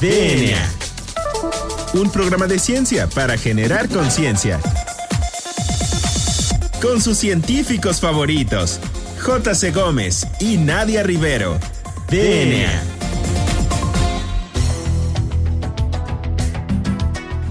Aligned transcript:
DNA. 0.00 0.60
Un 1.94 2.10
programa 2.10 2.46
de 2.46 2.58
ciencia 2.58 3.06
para 3.06 3.38
generar 3.38 3.88
conciencia. 3.88 4.60
Con 6.82 7.00
sus 7.00 7.16
científicos 7.16 7.98
favoritos, 7.98 8.78
J.C. 9.22 9.70
Gómez 9.70 10.26
y 10.38 10.58
Nadia 10.58 11.02
Rivero. 11.02 11.58
DNA. 12.10 12.82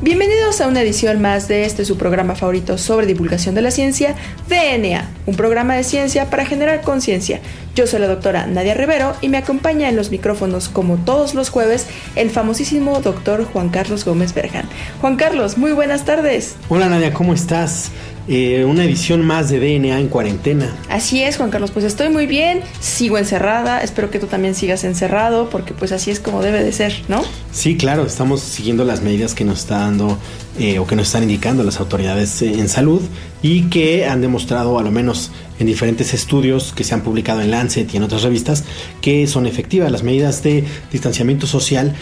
Bienvenidos 0.04 0.62
a 0.62 0.68
una 0.68 0.84
edición 0.84 1.20
más 1.20 1.48
de 1.48 1.66
este 1.66 1.84
su 1.84 1.98
programa 1.98 2.36
favorito 2.36 2.78
sobre 2.78 3.08
divulgación 3.08 3.56
de 3.56 3.64
la 3.64 3.72
ciencia, 3.72 4.16
DNA, 4.48 5.10
un 5.26 5.36
programa 5.36 5.74
de 5.74 5.84
ciencia 5.84 6.30
para 6.30 6.46
generar 6.46 6.84
conciencia. 6.84 7.42
Yo 7.76 7.88
soy 7.88 8.00
la 8.00 8.08
doctora 8.08 8.48
Nadia 8.48 8.74
Rivero 8.74 9.16
y 9.20 9.28
me 9.28 9.38
acompaña 9.38 9.90
en 9.90 9.98
los 9.98 10.10
micrófonos, 10.10 10.70
como 10.70 10.96
todos 10.96 11.34
los 11.34 11.50
jueves, 11.50 11.88
el 12.16 12.30
famosísimo 12.30 13.02
doctor 13.02 13.44
Juan 13.44 13.68
Carlos 13.68 14.06
Gómez 14.06 14.34
Berjan. 14.34 14.70
Juan 15.02 15.18
Carlos, 15.18 15.58
muy 15.58 15.74
buenas 15.74 16.06
tardes. 16.06 16.56
Hola 16.70 16.88
Nadia, 16.88 17.14
¿cómo 17.14 17.34
estás? 17.34 17.92
Eh, 18.28 18.66
una 18.66 18.84
edición 18.84 19.24
más 19.24 19.50
de 19.50 19.60
DNA 19.60 20.00
en 20.00 20.08
cuarentena. 20.08 20.76
Así 20.90 21.22
es, 21.22 21.38
Juan 21.38 21.52
Carlos, 21.52 21.70
pues 21.70 21.86
estoy 21.86 22.10
muy 22.10 22.26
bien, 22.26 22.62
sigo 22.80 23.20
encerrada, 23.20 23.82
espero 23.82 24.10
que 24.10 24.18
tú 24.18 24.26
también 24.26 24.56
sigas 24.56 24.84
encerrado, 24.84 25.52
porque 25.52 25.76
pues 25.76 25.92
así 25.92 26.10
es 26.10 26.20
como 26.20 26.42
debe 26.42 26.64
de 26.64 26.72
ser, 26.72 27.04
¿no? 27.08 27.22
Sí, 27.52 27.78
claro, 27.78 28.04
estamos 28.04 28.42
siguiendo 28.42 28.84
las 28.84 29.04
medidas 29.04 29.36
que 29.36 29.46
nos 29.46 29.60
está 29.60 29.78
dando 29.78 30.18
eh, 30.58 30.80
o 30.80 30.88
que 30.88 30.96
nos 30.96 31.08
están 31.08 31.22
indicando 31.22 31.64
las 31.64 31.80
autoridades 31.80 32.42
eh, 32.42 32.54
en 32.54 32.68
salud 32.68 33.02
y 33.44 33.70
que 33.70 34.08
han 34.08 34.22
demostrado, 34.22 34.80
a 34.80 34.84
lo 34.84 34.90
menos 34.90 35.30
en 35.60 35.68
diferentes 35.68 36.16
estudios 36.16 36.74
que 36.74 36.84
se 36.84 36.96
han 36.96 37.02
publicado 37.02 37.42
en 37.42 37.52
Lancet 37.52 37.94
y 37.94 37.98
en 37.98 38.04
otras 38.04 38.24
revistas, 38.24 38.64
que 39.02 39.28
son 39.28 39.46
efectivas. 39.46 39.92
Las 39.92 40.02
medidas 40.02 40.42
de 40.42 40.64
distanciamiento 40.92 41.46
social 41.46 41.94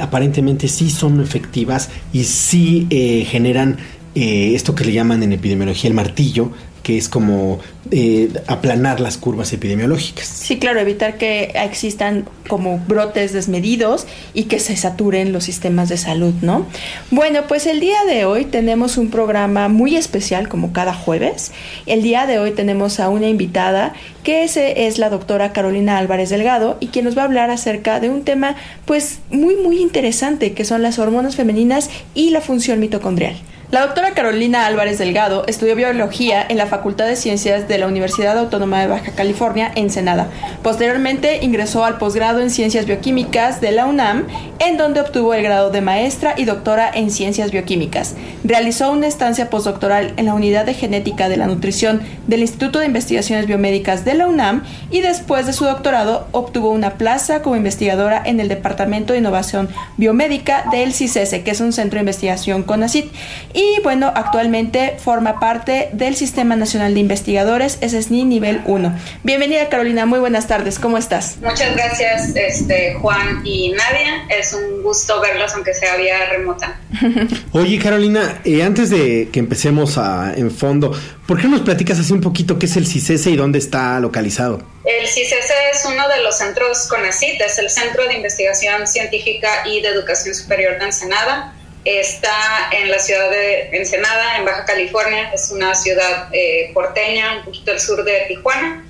aparentemente 0.00 0.66
sí 0.66 0.90
son 0.90 1.20
efectivas 1.22 1.88
y 2.12 2.24
sí 2.24 2.88
generan 3.30 3.78
eh, 4.20 4.56
esto 4.56 4.74
que 4.74 4.84
le 4.84 4.90
llaman 4.90 5.22
en 5.22 5.32
epidemiología 5.32 5.86
el 5.86 5.94
martillo, 5.94 6.50
que 6.82 6.98
es 6.98 7.08
como 7.08 7.60
eh, 7.92 8.28
aplanar 8.48 8.98
las 8.98 9.16
curvas 9.16 9.52
epidemiológicas. 9.52 10.26
Sí, 10.26 10.58
claro, 10.58 10.80
evitar 10.80 11.18
que 11.18 11.52
existan 11.54 12.24
como 12.48 12.80
brotes 12.80 13.32
desmedidos 13.32 14.08
y 14.34 14.44
que 14.44 14.58
se 14.58 14.74
saturen 14.74 15.32
los 15.32 15.44
sistemas 15.44 15.88
de 15.88 15.98
salud, 15.98 16.34
¿no? 16.42 16.66
Bueno, 17.12 17.42
pues 17.46 17.66
el 17.66 17.78
día 17.78 17.98
de 18.08 18.24
hoy 18.24 18.44
tenemos 18.44 18.98
un 18.98 19.08
programa 19.10 19.68
muy 19.68 19.94
especial, 19.94 20.48
como 20.48 20.72
cada 20.72 20.94
jueves. 20.94 21.52
El 21.86 22.02
día 22.02 22.26
de 22.26 22.40
hoy 22.40 22.50
tenemos 22.50 22.98
a 22.98 23.10
una 23.10 23.28
invitada 23.28 23.92
que 24.24 24.42
es 24.42 24.98
la 24.98 25.10
doctora 25.10 25.52
Carolina 25.52 25.96
Álvarez 25.96 26.28
Delgado 26.30 26.76
y 26.80 26.88
quien 26.88 27.04
nos 27.04 27.16
va 27.16 27.22
a 27.22 27.26
hablar 27.26 27.50
acerca 27.50 28.00
de 28.00 28.10
un 28.10 28.24
tema 28.24 28.56
pues 28.84 29.20
muy 29.30 29.54
muy 29.54 29.80
interesante 29.80 30.54
que 30.54 30.64
son 30.64 30.82
las 30.82 30.98
hormonas 30.98 31.36
femeninas 31.36 31.88
y 32.16 32.30
la 32.30 32.40
función 32.40 32.80
mitocondrial. 32.80 33.36
La 33.70 33.82
doctora 33.82 34.14
Carolina 34.14 34.64
Álvarez 34.64 34.96
Delgado 34.96 35.44
estudió 35.46 35.76
biología 35.76 36.42
en 36.48 36.56
la 36.56 36.64
Facultad 36.64 37.06
de 37.06 37.16
Ciencias 37.16 37.68
de 37.68 37.76
la 37.76 37.86
Universidad 37.86 38.38
Autónoma 38.38 38.80
de 38.80 38.86
Baja 38.86 39.12
California, 39.12 39.70
Ensenada. 39.74 40.28
Posteriormente 40.62 41.44
ingresó 41.44 41.84
al 41.84 41.98
posgrado 41.98 42.40
en 42.40 42.48
Ciencias 42.48 42.86
Bioquímicas 42.86 43.60
de 43.60 43.72
la 43.72 43.84
UNAM, 43.84 44.26
en 44.58 44.78
donde 44.78 45.02
obtuvo 45.02 45.34
el 45.34 45.42
grado 45.42 45.68
de 45.68 45.82
maestra 45.82 46.32
y 46.38 46.46
doctora 46.46 46.90
en 46.90 47.10
Ciencias 47.10 47.50
Bioquímicas. 47.50 48.14
Realizó 48.42 48.90
una 48.90 49.06
estancia 49.06 49.50
postdoctoral 49.50 50.14
en 50.16 50.24
la 50.24 50.34
Unidad 50.34 50.64
de 50.64 50.72
Genética 50.72 51.28
de 51.28 51.36
la 51.36 51.46
Nutrición 51.46 52.00
del 52.26 52.40
Instituto 52.40 52.78
de 52.78 52.86
Investigaciones 52.86 53.46
Biomédicas 53.46 54.02
de 54.06 54.14
la 54.14 54.28
UNAM 54.28 54.64
y 54.90 55.02
después 55.02 55.44
de 55.44 55.52
su 55.52 55.66
doctorado 55.66 56.26
obtuvo 56.32 56.70
una 56.70 56.94
plaza 56.94 57.42
como 57.42 57.56
investigadora 57.56 58.22
en 58.24 58.40
el 58.40 58.48
Departamento 58.48 59.12
de 59.12 59.18
Innovación 59.18 59.68
Biomédica 59.98 60.64
del 60.72 60.94
CICESE, 60.94 61.42
que 61.42 61.50
es 61.50 61.60
un 61.60 61.74
centro 61.74 61.98
de 61.98 62.04
investigación 62.04 62.62
CONACIT 62.62 63.12
y 63.58 63.80
bueno, 63.82 64.12
actualmente 64.14 64.94
forma 65.02 65.40
parte 65.40 65.88
del 65.92 66.14
Sistema 66.14 66.54
Nacional 66.54 66.94
de 66.94 67.00
Investigadores 67.00 67.76
SSNI 67.80 68.24
nivel 68.24 68.62
1. 68.66 68.96
Bienvenida 69.24 69.68
Carolina, 69.68 70.06
muy 70.06 70.20
buenas 70.20 70.46
tardes, 70.46 70.78
¿cómo 70.78 70.96
estás? 70.96 71.38
Muchas 71.42 71.74
gracias 71.74 72.36
este, 72.36 72.94
Juan 72.94 73.44
y 73.44 73.70
Nadia, 73.70 74.28
es 74.28 74.52
un 74.52 74.84
gusto 74.84 75.20
verlos 75.20 75.52
aunque 75.54 75.74
sea 75.74 75.96
vía 75.96 76.26
remota. 76.30 76.78
Oye 77.52 77.80
Carolina, 77.80 78.40
eh, 78.44 78.62
antes 78.62 78.90
de 78.90 79.28
que 79.32 79.40
empecemos 79.40 79.98
a, 79.98 80.34
en 80.36 80.52
fondo, 80.52 80.96
¿por 81.26 81.40
qué 81.40 81.48
nos 81.48 81.62
platicas 81.62 81.98
así 81.98 82.12
un 82.12 82.20
poquito 82.20 82.60
qué 82.60 82.66
es 82.66 82.76
el 82.76 82.86
CICESE 82.86 83.30
y 83.30 83.36
dónde 83.36 83.58
está 83.58 83.98
localizado? 83.98 84.62
El 84.84 85.08
CICESE 85.08 85.54
es 85.72 85.84
uno 85.84 86.08
de 86.08 86.22
los 86.22 86.38
centros 86.38 86.86
CONACIT, 86.86 87.40
es 87.40 87.58
el 87.58 87.70
Centro 87.70 88.06
de 88.06 88.14
Investigación 88.14 88.86
Científica 88.86 89.48
y 89.66 89.80
de 89.80 89.88
Educación 89.88 90.32
Superior 90.32 90.78
de 90.78 90.84
Ensenada 90.84 91.54
Está 91.88 92.68
en 92.70 92.90
la 92.90 92.98
ciudad 92.98 93.30
de 93.30 93.70
Ensenada, 93.72 94.36
en 94.36 94.44
Baja 94.44 94.66
California. 94.66 95.30
Es 95.32 95.50
una 95.50 95.74
ciudad 95.74 96.28
eh, 96.32 96.70
porteña, 96.74 97.38
un 97.38 97.44
poquito 97.46 97.72
al 97.72 97.80
sur 97.80 98.04
de 98.04 98.26
Tijuana. 98.28 98.84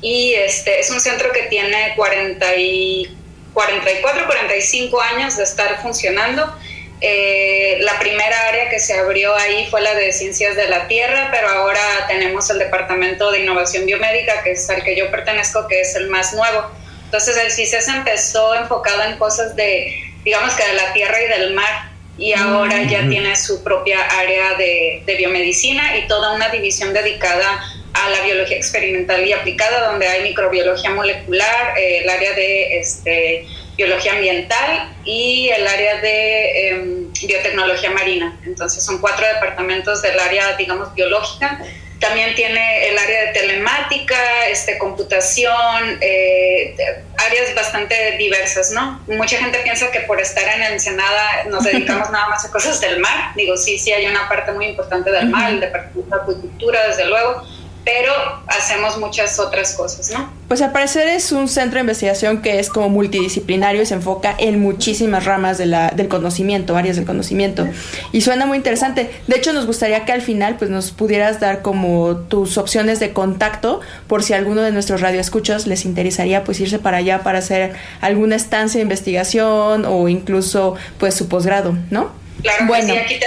Y 0.00 0.32
este, 0.32 0.80
es 0.80 0.90
un 0.90 0.98
centro 0.98 1.30
que 1.30 1.42
tiene 1.42 1.92
40 1.94 2.56
y 2.56 3.18
44, 3.52 4.26
45 4.26 4.98
años 4.98 5.36
de 5.36 5.44
estar 5.44 5.82
funcionando. 5.82 6.58
Eh, 7.02 7.80
la 7.82 7.98
primera 7.98 8.48
área 8.48 8.70
que 8.70 8.78
se 8.78 8.98
abrió 8.98 9.36
ahí 9.36 9.66
fue 9.70 9.82
la 9.82 9.94
de 9.94 10.10
ciencias 10.10 10.56
de 10.56 10.70
la 10.70 10.88
tierra, 10.88 11.28
pero 11.30 11.50
ahora 11.50 12.06
tenemos 12.08 12.48
el 12.48 12.60
departamento 12.60 13.30
de 13.30 13.40
innovación 13.40 13.84
biomédica, 13.84 14.42
que 14.42 14.52
es 14.52 14.70
al 14.70 14.82
que 14.82 14.96
yo 14.96 15.10
pertenezco, 15.10 15.68
que 15.68 15.82
es 15.82 15.94
el 15.96 16.08
más 16.08 16.32
nuevo. 16.32 16.70
Entonces 17.04 17.36
el 17.36 17.50
CICES 17.52 17.88
empezó 17.88 18.54
enfocado 18.54 19.02
en 19.02 19.18
cosas 19.18 19.54
de, 19.54 20.14
digamos 20.24 20.54
que 20.54 20.66
de 20.66 20.72
la 20.72 20.94
tierra 20.94 21.22
y 21.22 21.28
del 21.28 21.52
mar, 21.52 21.87
y 22.18 22.32
ahora 22.32 22.82
ya 22.82 23.08
tiene 23.08 23.36
su 23.36 23.62
propia 23.62 24.00
área 24.00 24.54
de, 24.54 25.02
biomedicina 25.16 25.96
y 25.96 26.08
toda 26.08 26.34
una 26.34 26.48
división 26.48 26.92
dedicada 26.92 27.62
a 27.94 28.10
la 28.10 28.20
biología 28.22 28.56
experimental 28.56 29.24
y 29.26 29.32
aplicada, 29.32 29.90
donde 29.90 30.06
hay 30.06 30.22
microbiología 30.22 30.90
molecular, 30.90 31.78
eh, 31.78 32.00
el 32.02 32.08
área 32.08 32.32
de 32.34 32.78
este, 32.78 33.46
biología 33.76 34.12
ambiental 34.12 34.96
y 35.04 35.48
el 35.48 35.66
área 35.66 36.00
de 36.00 36.68
em, 36.68 37.12
biotecnología 37.12 37.90
marina. 37.90 38.38
Entonces 38.44 38.84
son 38.84 39.00
cuatro 39.00 39.26
departamentos 39.26 40.02
del 40.02 40.18
área, 40.18 40.56
digamos, 40.56 40.92
biológica 40.94 41.60
también 42.00 42.34
tiene 42.34 42.88
el 42.88 42.98
área 42.98 43.26
de 43.26 43.32
telemática, 43.32 44.16
este, 44.48 44.78
computación, 44.78 45.98
eh, 46.00 46.76
áreas 47.16 47.54
bastante 47.54 48.16
diversas, 48.18 48.70
¿no? 48.70 49.00
Mucha 49.08 49.38
gente 49.38 49.58
piensa 49.60 49.90
que 49.90 50.00
por 50.00 50.20
estar 50.20 50.44
en 50.56 50.62
Ensenada 50.62 51.44
nos 51.48 51.64
dedicamos 51.64 52.10
nada 52.10 52.28
más 52.28 52.44
a 52.44 52.50
cosas 52.50 52.80
del 52.80 53.00
mar. 53.00 53.32
Digo, 53.34 53.56
sí, 53.56 53.78
sí, 53.78 53.92
hay 53.92 54.06
una 54.06 54.28
parte 54.28 54.52
muy 54.52 54.66
importante 54.66 55.10
del 55.10 55.28
mar, 55.28 55.50
el 55.50 55.60
departamento 55.60 56.14
de 56.14 56.22
acuicultura, 56.22 56.86
desde 56.88 57.06
luego, 57.06 57.42
pero 57.88 58.12
hacemos 58.46 58.98
muchas 58.98 59.38
otras 59.38 59.72
cosas, 59.72 60.10
¿no? 60.10 60.30
Pues 60.46 60.60
al 60.60 60.72
parecer 60.72 61.08
es 61.08 61.32
un 61.32 61.48
centro 61.48 61.76
de 61.76 61.80
investigación 61.80 62.42
que 62.42 62.58
es 62.58 62.68
como 62.68 62.90
multidisciplinario 62.90 63.80
y 63.80 63.86
se 63.86 63.94
enfoca 63.94 64.34
en 64.36 64.60
muchísimas 64.60 65.24
ramas 65.24 65.56
de 65.56 65.64
la, 65.64 65.88
del 65.88 66.06
conocimiento, 66.06 66.76
áreas 66.76 66.96
del 66.96 67.06
conocimiento. 67.06 67.66
Y 68.12 68.20
suena 68.20 68.44
muy 68.44 68.58
interesante. 68.58 69.10
De 69.26 69.36
hecho, 69.36 69.54
nos 69.54 69.64
gustaría 69.64 70.04
que 70.04 70.12
al 70.12 70.20
final 70.20 70.56
pues 70.58 70.70
nos 70.70 70.90
pudieras 70.90 71.40
dar 71.40 71.62
como 71.62 72.16
tus 72.28 72.58
opciones 72.58 73.00
de 73.00 73.14
contacto 73.14 73.80
por 74.06 74.22
si 74.22 74.34
alguno 74.34 74.60
de 74.60 74.70
nuestros 74.70 75.00
radioescuchos 75.00 75.66
les 75.66 75.86
interesaría 75.86 76.44
pues 76.44 76.60
irse 76.60 76.78
para 76.78 76.98
allá 76.98 77.22
para 77.22 77.38
hacer 77.38 77.72
alguna 78.02 78.36
estancia 78.36 78.80
de 78.80 78.82
investigación 78.82 79.86
o 79.86 80.10
incluso 80.10 80.74
pues 80.98 81.14
su 81.14 81.26
posgrado, 81.26 81.74
¿no? 81.88 82.10
Claro, 82.42 82.66
bueno. 82.66 82.92
sí, 82.92 82.98
aquí 82.98 83.18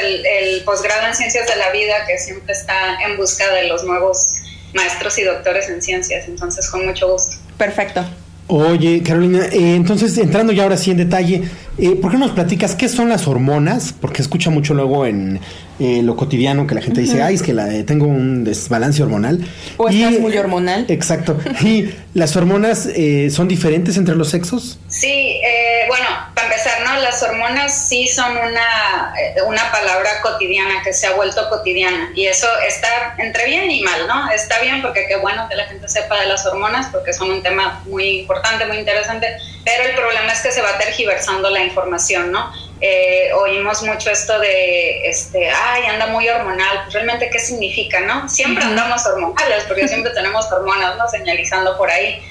el, 0.00 0.62
posgrado 0.64 1.06
en 1.06 1.14
ciencias 1.14 1.46
de 1.46 1.56
la 1.56 1.70
vida 1.70 2.06
que 2.06 2.18
siempre 2.18 2.52
está 2.52 3.00
en 3.06 3.16
busca 3.16 3.48
de 3.54 3.68
los 3.68 3.84
nuevos 3.84 4.36
maestros 4.74 5.18
y 5.18 5.24
doctores 5.24 5.68
en 5.68 5.80
ciencias, 5.80 6.26
entonces 6.28 6.68
con 6.70 6.86
mucho 6.86 7.12
gusto. 7.12 7.36
Perfecto. 7.56 8.04
Oye, 8.48 9.02
Carolina, 9.02 9.46
eh, 9.46 9.74
entonces 9.74 10.16
entrando 10.18 10.52
ya 10.52 10.62
ahora 10.62 10.76
sí 10.76 10.92
en 10.92 10.98
detalle, 10.98 11.42
eh, 11.78 11.96
¿por 11.96 12.12
qué 12.12 12.18
nos 12.18 12.30
platicas 12.30 12.76
qué 12.76 12.88
son 12.88 13.08
las 13.08 13.26
hormonas? 13.26 13.92
Porque 14.00 14.22
escucha 14.22 14.50
mucho 14.50 14.72
luego 14.72 15.04
en 15.04 15.40
eh, 15.78 16.02
lo 16.02 16.16
cotidiano 16.16 16.66
que 16.66 16.74
la 16.74 16.82
gente 16.82 17.00
dice, 17.00 17.22
ay, 17.22 17.34
es 17.34 17.42
que 17.42 17.52
la, 17.52 17.68
tengo 17.84 18.06
un 18.06 18.44
desbalance 18.44 19.02
hormonal. 19.02 19.46
O 19.76 19.88
estás 19.88 20.18
muy 20.20 20.36
hormonal. 20.36 20.86
Exacto. 20.88 21.38
¿Y 21.62 21.90
las 22.14 22.36
hormonas 22.36 22.88
son 23.30 23.48
diferentes 23.48 23.96
entre 23.96 24.16
los 24.16 24.30
sexos? 24.30 24.78
Sí, 24.88 25.40
bueno, 25.88 26.06
para 26.34 26.48
empezar, 26.48 26.80
¿no? 26.82 27.00
Las 27.00 27.22
hormonas 27.22 27.88
sí 27.88 28.08
son 28.08 28.32
una, 28.32 29.14
una 29.46 29.70
palabra 29.70 30.20
cotidiana 30.22 30.82
que 30.82 30.92
se 30.92 31.06
ha 31.06 31.14
vuelto 31.14 31.48
cotidiana 31.50 32.10
y 32.14 32.26
eso 32.26 32.48
está 32.66 33.14
entre 33.18 33.46
bien 33.46 33.70
y 33.70 33.82
mal, 33.82 34.06
¿no? 34.06 34.30
Está 34.30 34.60
bien 34.60 34.82
porque 34.82 35.06
qué 35.06 35.16
bueno 35.16 35.46
que 35.48 35.56
la 35.56 35.66
gente 35.66 35.88
sepa 35.88 36.20
de 36.20 36.26
las 36.26 36.46
hormonas 36.46 36.86
porque 36.90 37.12
son 37.12 37.30
un 37.30 37.42
tema 37.42 37.82
muy 37.86 38.20
importante 38.20 38.66
muy 38.66 38.78
interesante, 38.78 39.26
pero 39.64 39.84
el 39.84 39.94
problema 39.94 40.32
es 40.32 40.40
que 40.40 40.52
se 40.52 40.62
va 40.62 40.78
tergiversando 40.78 41.50
la 41.50 41.62
información, 41.62 42.32
¿no? 42.32 42.50
Eh, 42.80 43.30
oímos 43.32 43.82
mucho 43.82 44.10
esto 44.10 44.38
de, 44.38 45.08
este, 45.08 45.48
ay, 45.50 45.86
anda 45.86 46.08
muy 46.08 46.28
hormonal, 46.28 46.82
pues 46.82 46.94
realmente 46.94 47.30
qué 47.30 47.38
significa, 47.38 48.00
¿no? 48.00 48.28
Siempre 48.28 48.64
andamos 48.64 49.06
hormonales, 49.06 49.64
porque 49.64 49.88
siempre 49.88 50.12
tenemos 50.12 50.50
hormonas, 50.52 50.96
¿no? 50.96 51.08
Señalizando 51.08 51.76
por 51.76 51.90
ahí. 51.90 52.22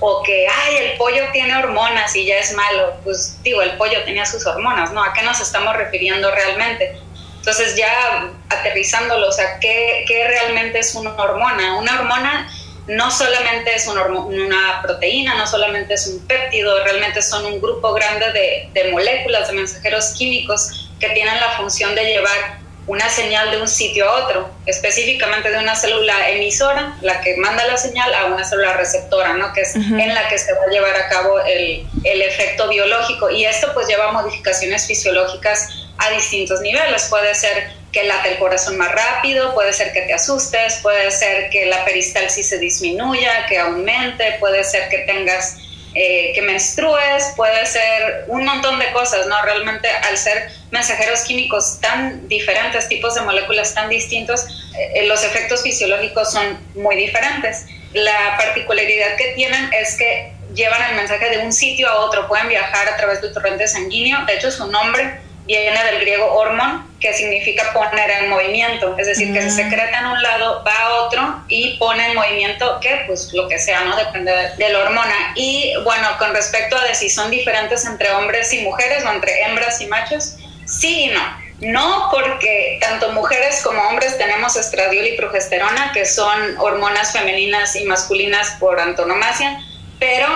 o 0.00 0.22
que, 0.22 0.46
ay, 0.46 0.76
el 0.76 0.98
pollo 0.98 1.22
tiene 1.32 1.56
hormonas 1.56 2.14
y 2.14 2.26
ya 2.26 2.38
es 2.38 2.52
malo. 2.54 2.94
Pues 3.04 3.42
digo, 3.42 3.62
el 3.62 3.76
pollo 3.78 4.04
tenía 4.04 4.26
sus 4.26 4.46
hormonas, 4.46 4.92
¿no? 4.92 5.02
¿A 5.02 5.14
qué 5.14 5.22
nos 5.22 5.40
estamos 5.40 5.74
refiriendo 5.76 6.30
realmente? 6.30 6.98
Entonces 7.36 7.76
ya 7.76 8.30
aterrizándolo, 8.50 9.28
o 9.28 9.32
sea, 9.32 9.58
¿qué, 9.60 10.04
qué 10.06 10.26
realmente 10.28 10.78
es 10.80 10.94
una 10.94 11.14
hormona? 11.14 11.78
Una 11.78 12.00
hormona 12.00 12.50
no 12.86 13.10
solamente 13.10 13.74
es 13.74 13.86
una, 13.86 14.82
proteína, 14.82 15.34
no 15.36 15.46
solamente 15.46 15.94
es 15.94 16.06
un 16.06 16.26
péptido, 16.26 16.82
realmente 16.84 17.22
son 17.22 17.46
un 17.46 17.60
grupo 17.60 17.92
grande 17.94 18.32
de, 18.32 18.68
de 18.72 18.90
moléculas, 18.90 19.48
de 19.48 19.54
mensajeros 19.54 20.14
químicos 20.16 20.90
que 21.00 21.08
tienen 21.10 21.40
la 21.40 21.56
función 21.56 21.94
de 21.94 22.04
llevar 22.04 22.64
una 22.86 23.08
señal 23.08 23.50
de 23.50 23.60
un 23.60 23.68
sitio 23.68 24.08
a 24.08 24.24
otro, 24.24 24.50
específicamente 24.66 25.50
de 25.50 25.58
una 25.58 25.74
célula 25.74 26.28
emisora, 26.28 26.96
la 27.00 27.20
que 27.22 27.36
manda 27.36 27.66
la 27.66 27.78
señal, 27.78 28.12
a 28.12 28.26
una 28.26 28.44
célula 28.44 28.74
receptora, 28.74 29.32
¿no? 29.34 29.52
que 29.54 29.62
es 29.62 29.74
en 29.74 30.14
la 30.14 30.28
que 30.28 30.36
se 30.36 30.52
va 30.52 30.60
a 30.66 30.70
llevar 30.70 30.94
a 30.94 31.08
cabo 31.08 31.40
el, 31.40 31.86
el, 32.04 32.22
efecto 32.22 32.68
biológico. 32.68 33.30
Y 33.30 33.46
esto 33.46 33.70
pues 33.72 33.88
lleva 33.88 34.10
a 34.10 34.12
modificaciones 34.12 34.86
fisiológicas 34.86 35.86
a 35.96 36.10
distintos 36.10 36.60
niveles. 36.60 37.06
Puede 37.08 37.34
ser 37.34 37.72
que 37.94 38.04
late 38.04 38.32
el 38.32 38.38
corazón 38.38 38.76
más 38.76 38.92
rápido, 38.92 39.54
puede 39.54 39.72
ser 39.72 39.92
que 39.92 40.02
te 40.02 40.12
asustes, 40.12 40.80
puede 40.82 41.10
ser 41.12 41.48
que 41.50 41.66
la 41.66 41.84
peristalsis 41.84 42.48
se 42.48 42.58
disminuya, 42.58 43.46
que 43.48 43.58
aumente, 43.58 44.36
puede 44.40 44.64
ser 44.64 44.88
que 44.88 44.98
tengas 44.98 45.56
eh, 45.94 46.32
que 46.34 46.42
menstrues, 46.42 47.32
puede 47.36 47.64
ser 47.66 48.24
un 48.26 48.44
montón 48.44 48.80
de 48.80 48.90
cosas, 48.92 49.28
¿no? 49.28 49.40
Realmente 49.42 49.88
al 49.88 50.18
ser 50.18 50.50
mensajeros 50.72 51.20
químicos 51.20 51.78
tan 51.80 52.26
diferentes, 52.26 52.88
tipos 52.88 53.14
de 53.14 53.20
moléculas 53.20 53.74
tan 53.74 53.88
distintos, 53.88 54.44
eh, 54.76 55.06
los 55.06 55.22
efectos 55.22 55.62
fisiológicos 55.62 56.32
son 56.32 56.58
muy 56.74 56.96
diferentes. 56.96 57.66
La 57.92 58.36
particularidad 58.36 59.14
que 59.16 59.34
tienen 59.36 59.72
es 59.72 59.96
que 59.96 60.32
llevan 60.52 60.82
el 60.90 60.96
mensaje 60.96 61.30
de 61.30 61.38
un 61.38 61.52
sitio 61.52 61.88
a 61.88 62.00
otro, 62.00 62.26
pueden 62.26 62.48
viajar 62.48 62.88
a 62.88 62.96
través 62.96 63.22
del 63.22 63.32
torrente 63.32 63.68
sanguíneo, 63.68 64.24
de 64.26 64.34
hecho 64.34 64.50
su 64.50 64.66
nombre 64.66 65.20
viene 65.46 65.84
del 65.84 66.00
griego 66.00 66.32
hormón, 66.32 66.94
que 67.00 67.12
significa 67.12 67.72
poner 67.72 68.10
en 68.10 68.30
movimiento, 68.30 68.96
es 68.98 69.06
decir, 69.06 69.32
que 69.32 69.42
se 69.42 69.48
mm. 69.48 69.70
secreta 69.70 69.98
en 69.98 70.06
un 70.06 70.22
lado, 70.22 70.64
va 70.66 70.72
a 70.72 70.92
otro 71.02 71.44
y 71.48 71.76
pone 71.76 72.06
en 72.06 72.14
movimiento 72.14 72.78
que, 72.80 73.02
pues, 73.06 73.30
lo 73.34 73.46
que 73.48 73.58
sea, 73.58 73.84
¿no? 73.84 73.94
Depende 73.96 74.32
de, 74.56 74.68
la 74.70 74.78
hormona. 74.78 75.32
Y 75.34 75.74
bueno, 75.84 76.08
con 76.18 76.32
respecto 76.32 76.76
a 76.76 76.84
de 76.84 76.94
si 76.94 77.10
son 77.10 77.30
diferentes 77.30 77.84
entre 77.84 78.10
hombres 78.12 78.52
y 78.54 78.62
mujeres 78.62 79.04
o 79.04 79.12
entre 79.12 79.42
hembras 79.42 79.80
y 79.80 79.86
machos, 79.86 80.36
sí 80.66 81.04
y 81.04 81.06
no. 81.08 81.44
No 81.60 82.08
porque 82.10 82.78
tanto 82.80 83.12
mujeres 83.12 83.62
como 83.62 83.80
hombres 83.82 84.18
tenemos 84.18 84.56
estradiol 84.56 85.06
y 85.06 85.16
progesterona, 85.16 85.92
que 85.92 86.06
son 86.06 86.56
hormonas 86.58 87.12
femeninas 87.12 87.76
y 87.76 87.84
masculinas 87.84 88.56
por 88.58 88.80
antonomasia, 88.80 89.60
pero 89.98 90.26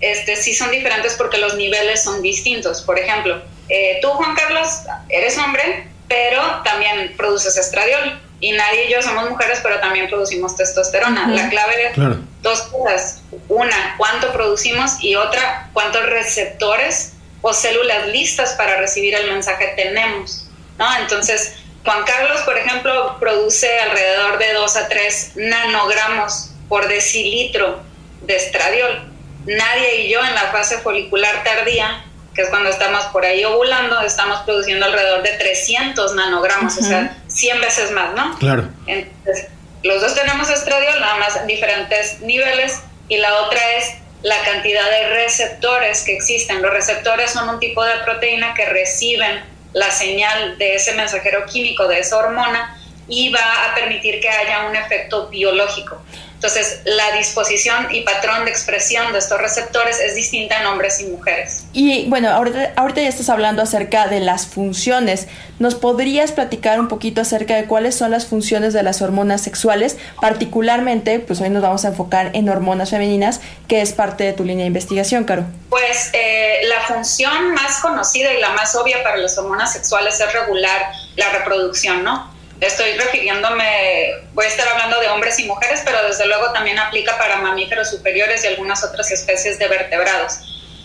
este, 0.00 0.36
sí 0.36 0.54
son 0.54 0.70
diferentes 0.70 1.14
porque 1.14 1.38
los 1.38 1.54
niveles 1.54 2.02
son 2.02 2.22
distintos. 2.22 2.82
Por 2.82 2.98
ejemplo, 2.98 3.42
eh, 3.68 3.98
tú, 4.02 4.08
Juan 4.10 4.34
Carlos, 4.34 4.68
eres 5.08 5.38
hombre, 5.38 5.88
pero 6.08 6.40
también 6.64 7.14
produces 7.16 7.56
estradiol. 7.56 8.20
Y 8.40 8.52
nadie 8.52 8.86
y 8.86 8.92
yo 8.92 9.00
somos 9.00 9.30
mujeres, 9.30 9.60
pero 9.62 9.80
también 9.80 10.08
producimos 10.08 10.56
testosterona. 10.56 11.28
La 11.28 11.48
clave 11.48 11.86
es 11.86 11.96
dos 12.42 12.62
cosas. 12.62 13.22
Una, 13.48 13.94
cuánto 13.96 14.32
producimos 14.32 15.02
y 15.02 15.14
otra, 15.14 15.70
cuántos 15.72 16.04
receptores 16.06 17.14
o 17.40 17.54
células 17.54 18.08
listas 18.08 18.52
para 18.52 18.76
recibir 18.76 19.14
el 19.14 19.30
mensaje 19.30 19.72
tenemos. 19.76 20.46
¿no? 20.78 20.86
Entonces, 20.98 21.54
Juan 21.84 22.04
Carlos, 22.04 22.40
por 22.42 22.58
ejemplo, 22.58 23.16
produce 23.18 23.68
alrededor 23.80 24.38
de 24.38 24.52
2 24.52 24.76
a 24.76 24.88
3 24.88 25.32
nanogramos 25.36 26.50
por 26.68 26.88
decilitro 26.88 27.80
de 28.22 28.36
estradiol. 28.36 29.10
Nadie 29.46 30.02
y 30.02 30.10
yo 30.10 30.24
en 30.24 30.34
la 30.34 30.50
fase 30.52 30.78
folicular 30.78 31.44
tardía 31.44 32.04
que 32.34 32.42
es 32.42 32.48
cuando 32.48 32.70
estamos 32.70 33.04
por 33.06 33.24
ahí 33.24 33.44
ovulando, 33.44 34.00
estamos 34.00 34.40
produciendo 34.40 34.86
alrededor 34.86 35.22
de 35.22 35.30
300 35.30 36.14
nanogramos, 36.14 36.76
o 36.76 36.82
sea, 36.82 37.16
100 37.28 37.60
veces 37.60 37.90
más, 37.92 38.14
¿no? 38.14 38.36
Claro. 38.38 38.68
Entonces, 38.86 39.48
los 39.82 40.00
dos 40.00 40.14
tenemos 40.14 40.50
estradiol, 40.50 41.00
nada 41.00 41.16
más 41.16 41.36
en 41.36 41.46
diferentes 41.46 42.20
niveles, 42.20 42.80
y 43.08 43.18
la 43.18 43.42
otra 43.42 43.60
es 43.76 43.94
la 44.22 44.40
cantidad 44.42 44.90
de 44.90 45.10
receptores 45.10 46.02
que 46.02 46.16
existen. 46.16 46.62
Los 46.62 46.72
receptores 46.72 47.30
son 47.30 47.48
un 47.48 47.60
tipo 47.60 47.84
de 47.84 47.92
proteína 48.04 48.54
que 48.54 48.64
reciben 48.64 49.44
la 49.74 49.90
señal 49.90 50.56
de 50.56 50.76
ese 50.76 50.94
mensajero 50.94 51.44
químico, 51.44 51.86
de 51.86 51.98
esa 51.98 52.16
hormona, 52.16 52.78
y 53.06 53.30
va 53.30 53.70
a 53.70 53.74
permitir 53.74 54.20
que 54.20 54.30
haya 54.30 54.66
un 54.66 54.74
efecto 54.74 55.28
biológico. 55.28 56.02
Entonces, 56.44 56.80
la 56.84 57.16
disposición 57.16 57.88
y 57.90 58.02
patrón 58.02 58.44
de 58.44 58.50
expresión 58.50 59.14
de 59.14 59.18
estos 59.18 59.40
receptores 59.40 59.98
es 59.98 60.14
distinta 60.14 60.60
en 60.60 60.66
hombres 60.66 61.00
y 61.00 61.06
mujeres. 61.06 61.64
Y 61.72 62.06
bueno, 62.10 62.28
ahorita, 62.28 62.74
ahorita 62.76 63.00
ya 63.00 63.08
estás 63.08 63.30
hablando 63.30 63.62
acerca 63.62 64.08
de 64.08 64.20
las 64.20 64.46
funciones. 64.46 65.26
¿Nos 65.58 65.74
podrías 65.74 66.32
platicar 66.32 66.80
un 66.80 66.88
poquito 66.88 67.22
acerca 67.22 67.56
de 67.56 67.64
cuáles 67.64 67.94
son 67.94 68.10
las 68.10 68.26
funciones 68.26 68.74
de 68.74 68.82
las 68.82 69.00
hormonas 69.00 69.40
sexuales? 69.40 69.96
Particularmente, 70.20 71.18
pues 71.18 71.40
hoy 71.40 71.48
nos 71.48 71.62
vamos 71.62 71.86
a 71.86 71.88
enfocar 71.88 72.30
en 72.34 72.46
hormonas 72.50 72.90
femeninas, 72.90 73.40
que 73.66 73.80
es 73.80 73.94
parte 73.94 74.24
de 74.24 74.34
tu 74.34 74.44
línea 74.44 74.64
de 74.64 74.68
investigación, 74.68 75.24
Caro. 75.24 75.46
Pues 75.70 76.10
eh, 76.12 76.58
la 76.64 76.82
función 76.82 77.54
más 77.54 77.78
conocida 77.80 78.34
y 78.34 78.40
la 78.42 78.50
más 78.50 78.76
obvia 78.76 79.02
para 79.02 79.16
las 79.16 79.38
hormonas 79.38 79.72
sexuales 79.72 80.20
es 80.20 80.30
regular 80.34 80.92
la 81.16 81.30
reproducción, 81.30 82.04
¿no? 82.04 82.33
Estoy 82.60 82.92
refiriéndome, 82.92 84.10
voy 84.32 84.44
a 84.44 84.48
estar 84.48 84.68
hablando 84.68 85.00
de 85.00 85.08
hombres 85.08 85.38
y 85.38 85.44
mujeres, 85.44 85.82
pero 85.84 86.02
desde 86.06 86.26
luego 86.26 86.52
también 86.52 86.78
aplica 86.78 87.18
para 87.18 87.36
mamíferos 87.38 87.90
superiores 87.90 88.44
y 88.44 88.48
algunas 88.48 88.84
otras 88.84 89.10
especies 89.10 89.58
de 89.58 89.68
vertebrados. 89.68 90.40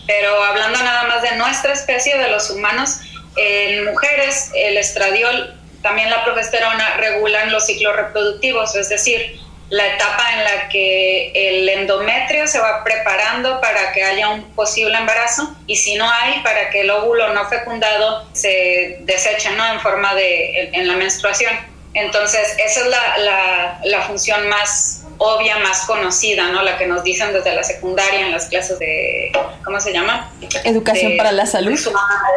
Pero 0.06 0.42
hablando 0.42 0.78
nada 0.82 1.04
más 1.04 1.22
de 1.22 1.36
nuestra 1.36 1.72
especie, 1.72 2.18
de 2.18 2.28
los 2.28 2.50
humanos, 2.50 3.00
en 3.36 3.84
mujeres 3.84 4.50
el 4.54 4.76
estradiol, 4.76 5.56
también 5.82 6.10
la 6.10 6.24
progesterona 6.24 6.96
regulan 6.96 7.52
los 7.52 7.66
ciclos 7.66 7.96
reproductivos, 7.96 8.74
es 8.74 8.88
decir, 8.88 9.40
la 9.70 9.86
etapa 9.86 10.32
en 10.34 10.44
la 10.44 10.68
que 10.68 11.30
el 11.34 11.68
endometrio 11.68 12.46
se 12.46 12.58
va 12.58 12.82
preparando 12.84 13.60
para 13.60 13.92
que 13.92 14.02
haya 14.02 14.28
un 14.28 14.42
posible 14.54 14.96
embarazo 14.98 15.54
y 15.66 15.76
si 15.76 15.94
no 15.94 16.10
hay, 16.10 16.40
para 16.42 16.70
que 16.70 16.80
el 16.80 16.90
óvulo 16.90 17.32
no 17.32 17.48
fecundado 17.48 18.26
se 18.32 18.98
deseche 19.02 19.50
¿no? 19.50 19.66
en 19.72 19.80
forma 19.80 20.14
de 20.14 20.70
en 20.72 20.88
la 20.88 20.94
menstruación. 20.94 21.70
Entonces, 21.94 22.56
esa 22.64 22.80
es 22.80 22.86
la, 22.86 23.80
la, 23.84 24.02
función 24.02 24.48
más 24.48 24.99
obvia, 25.22 25.58
más 25.58 25.84
conocida, 25.86 26.48
¿no? 26.48 26.62
La 26.62 26.78
que 26.78 26.86
nos 26.86 27.04
dicen 27.04 27.32
desde 27.34 27.54
la 27.54 27.62
secundaria 27.62 28.20
en 28.20 28.32
las 28.32 28.46
clases 28.46 28.78
de, 28.78 29.30
¿cómo 29.62 29.78
se 29.78 29.92
llama? 29.92 30.32
Educación 30.64 31.18
para 31.18 31.30
la 31.30 31.44
salud. 31.44 31.78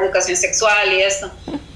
educación 0.01 0.35
sexual 0.35 0.91
y 0.91 1.01
esto. 1.01 1.31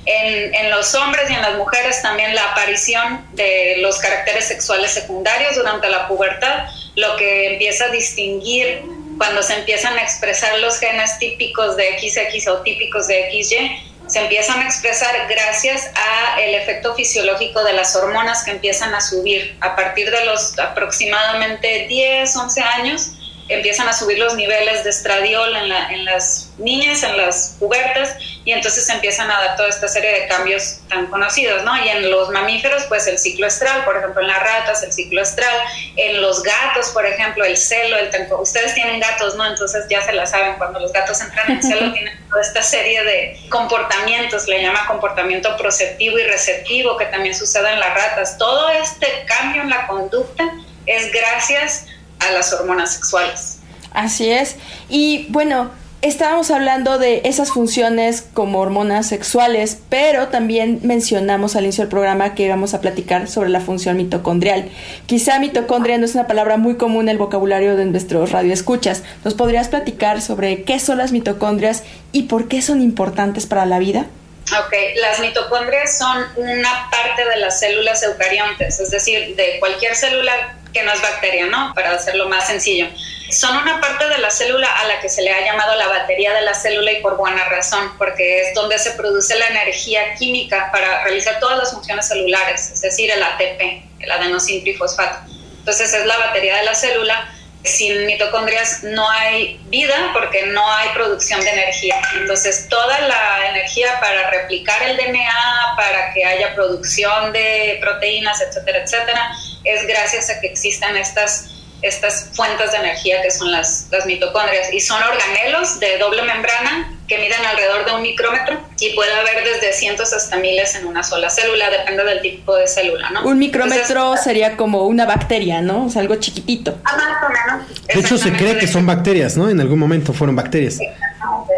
En, 0.06 0.54
en, 0.54 0.70
los 0.70 0.94
hombres 0.96 1.30
y 1.30 1.34
en 1.34 1.42
las 1.42 1.58
mujeres 1.58 2.02
también 2.02 2.36
la 2.36 2.52
aparición 2.52 3.26
de 3.34 3.78
los 3.80 4.00
caracteres 4.00 4.46
sexuales 4.46 4.92
secundarios 4.92 5.56
durante 5.56 5.90
la 5.90 6.10
pubertad, 6.10 6.66
lo 6.96 7.16
que 7.16 7.54
empieza 7.54 7.86
a 7.86 7.90
distinguir 7.90 8.82
cuando 9.18 9.42
se 9.42 9.56
empiezan 9.56 9.98
a 9.98 10.04
expresar 10.04 10.60
los 10.60 10.78
genes 10.78 11.18
típicos 11.20 11.78
de 11.78 11.98
XX 12.00 12.48
o 12.50 12.58
típicos 12.64 13.08
de 13.08 13.30
XY 13.32 13.97
se 14.08 14.20
empiezan 14.22 14.62
a 14.62 14.66
expresar 14.66 15.28
gracias 15.28 15.92
a 15.96 16.40
el 16.42 16.56
efecto 16.56 16.96
fisiológico 16.96 17.64
de 17.64 17.74
las 17.74 17.96
hormonas 17.96 18.44
que 18.44 18.52
empiezan 18.52 18.96
a 18.96 19.02
subir. 19.02 19.58
A 19.62 19.76
partir 19.76 20.10
de 20.10 20.26
los 20.26 20.58
aproximadamente 20.58 21.88
10, 21.88 22.36
11 22.36 22.62
años 22.62 23.12
empiezan 23.50 23.88
a 23.88 23.94
subir 23.94 24.18
los 24.18 24.36
niveles 24.36 24.84
de 24.84 24.90
estradiol 24.90 25.56
en, 25.56 25.72
en 25.72 26.06
las 26.06 26.47
niñas, 26.58 27.04
en 27.04 27.18
las 27.18 27.56
pubertas, 27.60 28.16
y 28.44 28.52
entonces 28.52 28.90
empiezan 28.90 29.30
a 29.30 29.40
dar 29.40 29.56
toda 29.58 29.70
esta 29.70 29.88
serie 29.88 30.22
de 30.22 30.28
cambios 30.28 30.80
tan 30.90 31.08
conocidos, 31.08 31.64
¿no? 31.64 31.76
Y 31.84 31.90
en 31.90 32.10
los 32.10 32.30
mamíferos, 32.30 32.84
pues 32.86 33.08
el 33.08 33.18
ciclo 33.20 33.48
estral, 33.48 33.84
por 33.84 33.98
ejemplo, 33.98 34.22
en 34.22 34.28
las 34.28 34.40
ratas, 34.40 34.84
el 34.84 34.94
ciclo 34.94 35.22
estral, 35.22 35.56
en 35.96 36.22
los 36.22 36.44
gatos, 36.44 36.90
por 36.90 37.06
ejemplo, 37.06 37.44
el 37.44 37.58
celo, 37.58 37.98
el 37.98 38.10
tanco. 38.10 38.42
Ustedes 38.42 38.74
tienen 38.74 39.00
gatos, 39.00 39.36
¿no? 39.36 39.46
Entonces 39.46 39.86
ya 39.90 40.02
se 40.02 40.14
la 40.14 40.26
saben, 40.26 40.56
cuando 40.58 40.80
los 40.80 40.94
gatos 40.94 41.20
entran 41.22 41.52
en 41.52 41.62
celo 41.62 41.92
tienen 41.94 42.18
toda 42.30 42.42
esta 42.42 42.64
serie 42.64 43.04
de 43.04 43.40
comportamientos, 43.50 44.48
le 44.48 44.62
llama 44.62 44.86
comportamiento 44.88 45.56
proceptivo 45.58 46.18
y 46.18 46.24
receptivo, 46.24 46.98
que 46.98 47.06
también 47.06 47.36
sucede 47.36 47.74
en 47.74 47.80
las 47.80 47.94
ratas. 47.94 48.38
Todo 48.38 48.70
este 48.70 49.08
cambio 49.26 49.62
en 49.62 49.70
la 49.70 49.88
conducta 49.88 50.44
es 50.86 51.12
gracias 51.12 51.86
a 52.20 52.32
las 52.32 52.52
hormonas 52.54 52.94
sexuales. 52.94 53.60
Así 53.92 54.32
es. 54.32 54.56
Y 54.90 55.28
bueno, 55.30 55.72
estábamos 56.02 56.52
hablando 56.52 57.00
de 57.00 57.22
esas 57.26 57.52
funciones 57.52 58.24
como 58.34 58.60
hormonas 58.60 59.08
sexuales, 59.08 59.78
pero 59.90 60.28
también 60.28 60.80
mencionamos 60.84 61.56
al 61.56 61.64
inicio 61.64 61.84
del 61.84 61.90
programa 61.90 62.36
que 62.36 62.44
íbamos 62.44 62.74
a 62.74 62.82
platicar 62.82 63.28
sobre 63.28 63.50
la 63.50 63.62
función 63.62 63.98
mitocondrial. 63.98 64.70
Quizá 65.06 65.40
mitocondria 65.40 65.98
no 65.98 66.06
es 66.06 66.16
una 66.16 66.28
palabra 66.28 66.58
muy 66.58 66.76
común 66.76 67.06
en 67.06 67.10
el 67.10 67.18
vocabulario 67.18 67.76
de 67.76 67.86
nuestros 67.86 68.32
radioescuchas. 68.32 69.04
¿Nos 69.24 69.34
podrías 69.34 69.70
platicar 69.70 70.22
sobre 70.22 70.64
qué 70.64 70.80
son 70.80 70.98
las 70.98 71.12
mitocondrias 71.12 71.84
y 72.12 72.24
por 72.24 72.48
qué 72.48 72.62
son 72.62 72.82
importantes 72.82 73.46
para 73.46 73.66
la 73.66 73.80
vida? 73.80 74.08
Ok, 74.48 74.74
las 75.02 75.20
mitocondrias 75.20 75.98
son 75.98 76.26
una 76.38 76.90
parte 76.90 77.26
de 77.26 77.36
las 77.38 77.60
células 77.60 78.02
eucariontes, 78.04 78.80
es 78.80 78.92
decir, 78.92 79.36
de 79.36 79.60
cualquier 79.60 79.94
célula 79.94 80.57
que 80.74 80.84
no 80.84 80.92
es 80.92 81.02
bacteria, 81.02 81.48
¿no? 81.48 81.74
Para 81.74 81.92
hacerlo 81.92 82.28
más 82.28 82.48
sencillo. 82.48 82.88
son 83.30 83.58
una 83.58 83.82
parte 83.82 84.08
de 84.08 84.20
la 84.20 84.30
célula 84.30 84.70
a 84.72 84.88
la 84.88 85.00
que 85.02 85.10
se 85.10 85.22
le 85.22 85.32
ha 85.32 85.46
llamado 85.46 85.76
la 85.76 85.88
batería 85.88 86.34
de 86.34 86.42
la 86.42 86.54
célula 86.54 86.92
y 86.94 87.02
por 87.02 87.18
buena 87.18 87.44
razón, 87.50 87.98
porque 87.98 88.42
es 88.42 88.54
donde 88.54 88.80
se 88.80 88.92
produce 88.92 89.38
la 89.38 89.48
energía 89.48 90.16
química 90.16 90.70
para 90.72 91.04
realizar 91.04 91.40
todas 91.40 91.58
las 91.58 91.74
funciones 91.74 92.08
celulares, 92.08 92.72
es 92.72 92.82
decir, 92.82 93.12
el 93.12 93.22
ATP, 93.22 93.84
el 94.00 94.12
adenosín 94.12 94.64
trifosfato. 94.64 95.28
Entonces 95.68 95.94
es 95.94 96.06
la 96.06 96.18
batería 96.18 96.56
de 96.58 96.64
la 96.64 96.74
célula. 96.74 97.34
Sin 97.66 98.06
mitocondrias 98.06 98.84
no 98.84 99.10
hay 99.10 99.60
vida 99.66 100.12
porque 100.14 100.46
no 100.46 100.66
hay 100.72 100.88
producción 100.94 101.42
de 101.42 101.50
energía. 101.50 102.00
Entonces 102.16 102.70
toda 102.70 103.02
la 103.02 103.50
energía 103.50 104.00
para 104.00 104.30
replicar 104.30 104.82
el 104.84 104.96
DNA, 104.96 105.74
para 105.76 106.14
que 106.14 106.24
haya 106.24 106.56
producción 106.56 107.34
de 107.34 107.78
proteínas, 107.82 108.40
etcétera, 108.42 108.84
etcétera, 108.84 109.32
es 109.68 109.86
gracias 109.88 110.30
a 110.30 110.40
que 110.40 110.48
existan 110.48 110.96
estas 110.98 111.58
estas 111.82 112.30
fuentes 112.34 112.72
de 112.72 112.78
energía 112.78 113.22
que 113.22 113.30
son 113.30 113.52
las, 113.52 113.88
las 113.92 114.06
mitocondrias 114.06 114.74
y 114.74 114.80
son 114.80 115.02
organelos 115.04 115.80
de 115.80 115.98
doble 116.00 116.24
membrana 116.24 116.94
que 117.08 117.18
miden 117.20 117.46
alrededor 117.46 117.86
de 117.86 117.92
un 117.94 118.02
micrómetro 118.02 118.60
y 118.80 118.94
puede 118.96 119.14
haber 119.14 119.44
desde 119.44 119.72
cientos 119.74 120.12
hasta 120.12 120.38
miles 120.38 120.76
en 120.76 120.88
una 120.88 121.04
sola 121.04 121.30
célula, 121.30 121.70
depende 121.70 122.04
del 122.04 122.22
tipo 122.22 122.56
de 122.56 122.68
célula, 122.68 123.10
¿no? 123.12 123.26
Un 123.26 123.40
micrómetro 123.40 124.18
sería 124.18 124.58
como 124.58 124.88
una 124.88 125.06
bacteria, 125.06 125.62
¿no? 125.62 125.86
O 125.86 125.90
sea, 125.90 126.02
algo 126.02 126.16
chiquitito. 126.16 126.78
Ah, 126.84 126.98
más 126.98 127.24
o 127.24 127.30
menos. 127.30 127.88
De 127.88 128.00
hecho, 128.00 128.18
se 128.18 128.34
cree 128.34 128.58
que 128.58 128.68
son 128.68 128.86
bacterias, 128.86 129.38
¿no? 129.38 129.50
En 129.50 129.62
algún 129.62 129.80
momento 129.80 130.12
fueron 130.12 130.36
bacterias. 130.36 130.80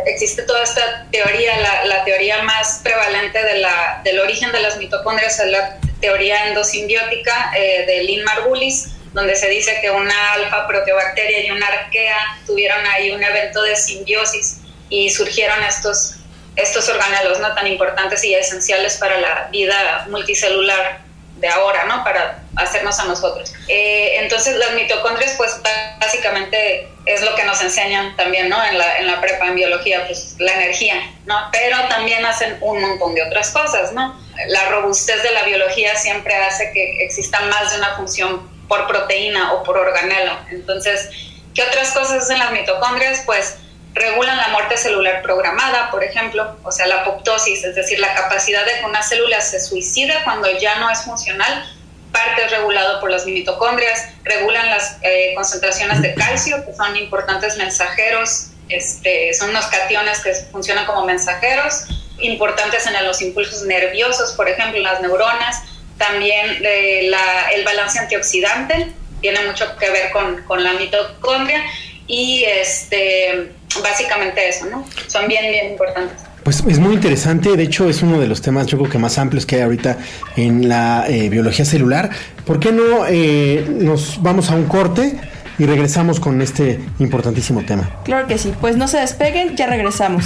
Existe 0.05 0.43
toda 0.43 0.63
esta 0.63 1.07
teoría, 1.11 1.59
la, 1.61 1.85
la 1.85 2.03
teoría 2.03 2.43
más 2.43 2.81
prevalente 2.83 3.41
de 3.41 3.57
la, 3.57 4.01
del 4.03 4.19
origen 4.19 4.51
de 4.51 4.59
las 4.59 4.77
mitocondrias 4.77 5.39
es 5.39 5.51
la 5.51 5.79
teoría 6.01 6.47
endosimbiótica 6.47 7.51
eh, 7.57 7.85
de 7.85 8.03
Lynn 8.03 8.23
Margulis, 8.23 8.89
donde 9.13 9.35
se 9.35 9.49
dice 9.49 9.79
que 9.81 9.89
una 9.89 10.33
alfa 10.33 10.67
proteobacteria 10.67 11.45
y 11.45 11.51
una 11.51 11.67
arquea 11.67 12.17
tuvieron 12.45 12.85
ahí 12.87 13.11
un 13.11 13.23
evento 13.23 13.61
de 13.63 13.75
simbiosis 13.75 14.61
y 14.89 15.09
surgieron 15.09 15.61
estos, 15.63 16.15
estos 16.55 16.87
organelos 16.89 17.39
no 17.39 17.53
tan 17.53 17.67
importantes 17.67 18.23
y 18.23 18.33
esenciales 18.33 18.97
para 18.97 19.19
la 19.19 19.49
vida 19.51 20.07
multicelular 20.09 21.08
de 21.39 21.47
ahora, 21.47 21.85
¿no? 21.85 22.03
Para 22.03 22.43
hacernos 22.55 22.99
a 22.99 23.05
nosotros. 23.05 23.53
Eh, 23.67 24.17
entonces 24.19 24.55
las 24.57 24.73
mitocondrias, 24.73 25.33
pues 25.37 25.59
básicamente 25.99 26.89
es 27.05 27.21
lo 27.21 27.35
que 27.35 27.43
nos 27.43 27.61
enseñan 27.61 28.15
también, 28.15 28.49
¿no? 28.49 28.63
En 28.63 28.77
la, 28.77 28.97
en 28.99 29.07
la 29.07 29.21
prepa 29.21 29.47
en 29.47 29.55
biología, 29.55 30.05
pues 30.05 30.35
la 30.39 30.53
energía, 30.53 30.95
¿no? 31.25 31.35
Pero 31.51 31.77
también 31.89 32.25
hacen 32.25 32.57
un 32.61 32.81
montón 32.81 33.15
de 33.15 33.23
otras 33.23 33.51
cosas, 33.51 33.93
¿no? 33.93 34.19
La 34.47 34.69
robustez 34.69 35.21
de 35.23 35.31
la 35.31 35.43
biología 35.43 35.95
siempre 35.95 36.35
hace 36.35 36.71
que 36.71 37.03
exista 37.03 37.39
más 37.41 37.71
de 37.71 37.77
una 37.79 37.95
función 37.95 38.49
por 38.67 38.87
proteína 38.87 39.53
o 39.53 39.63
por 39.63 39.77
organelo. 39.77 40.37
Entonces, 40.51 41.09
¿qué 41.55 41.63
otras 41.63 41.91
cosas 41.91 42.23
hacen 42.23 42.39
las 42.39 42.51
mitocondrias? 42.51 43.23
Pues 43.25 43.57
regulan 43.93 44.37
la 44.37 44.49
muerte 44.49 44.77
celular 44.77 45.21
programada, 45.21 45.89
por 45.91 46.03
ejemplo, 46.03 46.57
o 46.63 46.71
sea, 46.71 46.87
la 46.87 47.01
apoptosis, 47.01 47.63
es 47.63 47.75
decir, 47.75 47.99
la 47.99 48.13
capacidad 48.13 48.65
de 48.65 48.79
que 48.79 48.85
una 48.85 49.01
célula 49.01 49.41
se 49.41 49.59
suicida 49.59 50.23
cuando 50.23 50.49
ya 50.59 50.79
no 50.79 50.89
es 50.89 51.01
funcional, 51.01 51.65
parte 52.11 52.43
es 52.43 52.51
regulado 52.51 52.99
por 52.99 53.11
las 53.11 53.25
mitocondrias, 53.25 54.09
regulan 54.23 54.69
las 54.69 54.97
eh, 55.01 55.33
concentraciones 55.35 56.01
de 56.01 56.13
calcio, 56.15 56.63
que 56.65 56.73
son 56.73 56.95
importantes 56.97 57.57
mensajeros, 57.57 58.51
este, 58.69 59.33
son 59.33 59.49
unos 59.49 59.65
cationes 59.67 60.19
que 60.21 60.33
funcionan 60.51 60.85
como 60.85 61.05
mensajeros, 61.05 61.85
importantes 62.19 62.85
en 62.85 63.05
los 63.05 63.21
impulsos 63.21 63.63
nerviosos, 63.63 64.33
por 64.33 64.49
ejemplo, 64.49 64.79
las 64.81 65.01
neuronas, 65.01 65.63
también 65.97 66.63
eh, 66.63 67.11
el 67.53 67.65
balance 67.65 67.99
antioxidante 67.99 68.93
tiene 69.21 69.41
mucho 69.45 69.75
que 69.77 69.89
ver 69.89 70.11
con, 70.11 70.63
la 70.63 70.73
mitocondria 70.73 71.63
y 72.07 72.45
este, 72.45 73.51
básicamente 73.83 74.47
eso, 74.49 74.65
¿no? 74.65 74.85
Son 75.07 75.27
bien, 75.27 75.49
bien 75.49 75.71
importantes. 75.71 76.17
Pues 76.43 76.63
es 76.67 76.79
muy 76.79 76.93
interesante, 76.93 77.55
de 77.55 77.63
hecho 77.63 77.89
es 77.89 78.01
uno 78.01 78.19
de 78.19 78.27
los 78.27 78.41
temas 78.41 78.65
yo 78.67 78.77
creo 78.77 78.89
que 78.89 78.97
más 78.97 79.17
amplios 79.17 79.45
que 79.45 79.57
hay 79.57 79.61
ahorita 79.61 79.97
en 80.35 80.69
la 80.69 81.05
eh, 81.07 81.29
biología 81.29 81.65
celular. 81.65 82.09
¿Por 82.45 82.59
qué 82.59 82.71
no 82.71 83.05
eh, 83.07 83.65
nos 83.69 84.21
vamos 84.21 84.49
a 84.49 84.55
un 84.55 84.65
corte 84.65 85.19
y 85.57 85.65
regresamos 85.65 86.19
con 86.19 86.41
este 86.41 86.79
importantísimo 86.99 87.63
tema? 87.63 88.01
Claro 88.05 88.27
que 88.27 88.37
sí, 88.37 88.53
pues 88.59 88.77
no 88.77 88.87
se 88.87 88.99
despeguen, 88.99 89.55
ya 89.57 89.67
regresamos. 89.67 90.25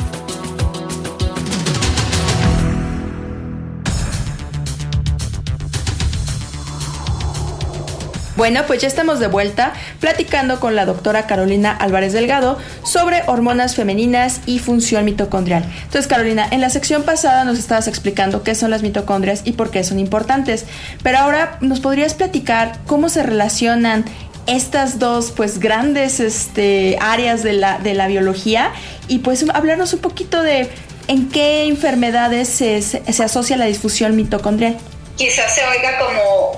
Bueno, 8.41 8.63
pues 8.65 8.81
ya 8.81 8.87
estamos 8.87 9.19
de 9.19 9.27
vuelta 9.27 9.71
platicando 9.99 10.59
con 10.59 10.75
la 10.75 10.87
doctora 10.87 11.27
Carolina 11.27 11.77
Álvarez 11.79 12.11
Delgado 12.11 12.57
sobre 12.81 13.21
hormonas 13.27 13.75
femeninas 13.75 14.41
y 14.47 14.57
función 14.57 15.05
mitocondrial. 15.05 15.63
Entonces, 15.83 16.07
Carolina, 16.07 16.47
en 16.49 16.59
la 16.59 16.71
sección 16.71 17.03
pasada 17.03 17.43
nos 17.43 17.59
estabas 17.59 17.87
explicando 17.87 18.41
qué 18.41 18.55
son 18.55 18.71
las 18.71 18.81
mitocondrias 18.81 19.43
y 19.45 19.51
por 19.51 19.69
qué 19.69 19.83
son 19.83 19.99
importantes, 19.99 20.65
pero 21.03 21.19
ahora 21.19 21.59
nos 21.61 21.81
podrías 21.81 22.15
platicar 22.15 22.79
cómo 22.87 23.09
se 23.09 23.21
relacionan 23.21 24.05
estas 24.47 24.97
dos 24.97 25.31
pues 25.37 25.59
grandes 25.59 26.19
este, 26.19 26.97
áreas 26.99 27.43
de 27.43 27.53
la, 27.53 27.77
de 27.77 27.93
la 27.93 28.07
biología 28.07 28.71
y 29.07 29.19
pues 29.19 29.45
hablarnos 29.53 29.93
un 29.93 29.99
poquito 29.99 30.41
de 30.41 30.67
en 31.07 31.29
qué 31.29 31.65
enfermedades 31.65 32.49
se, 32.49 33.03
asocia 33.23 33.55
la 33.55 33.65
disfunción 33.65 34.15
mitocondrial 34.15 34.79
quizás 35.15 35.53
se 35.53 35.61
oiga 35.67 35.99
como 35.99 36.57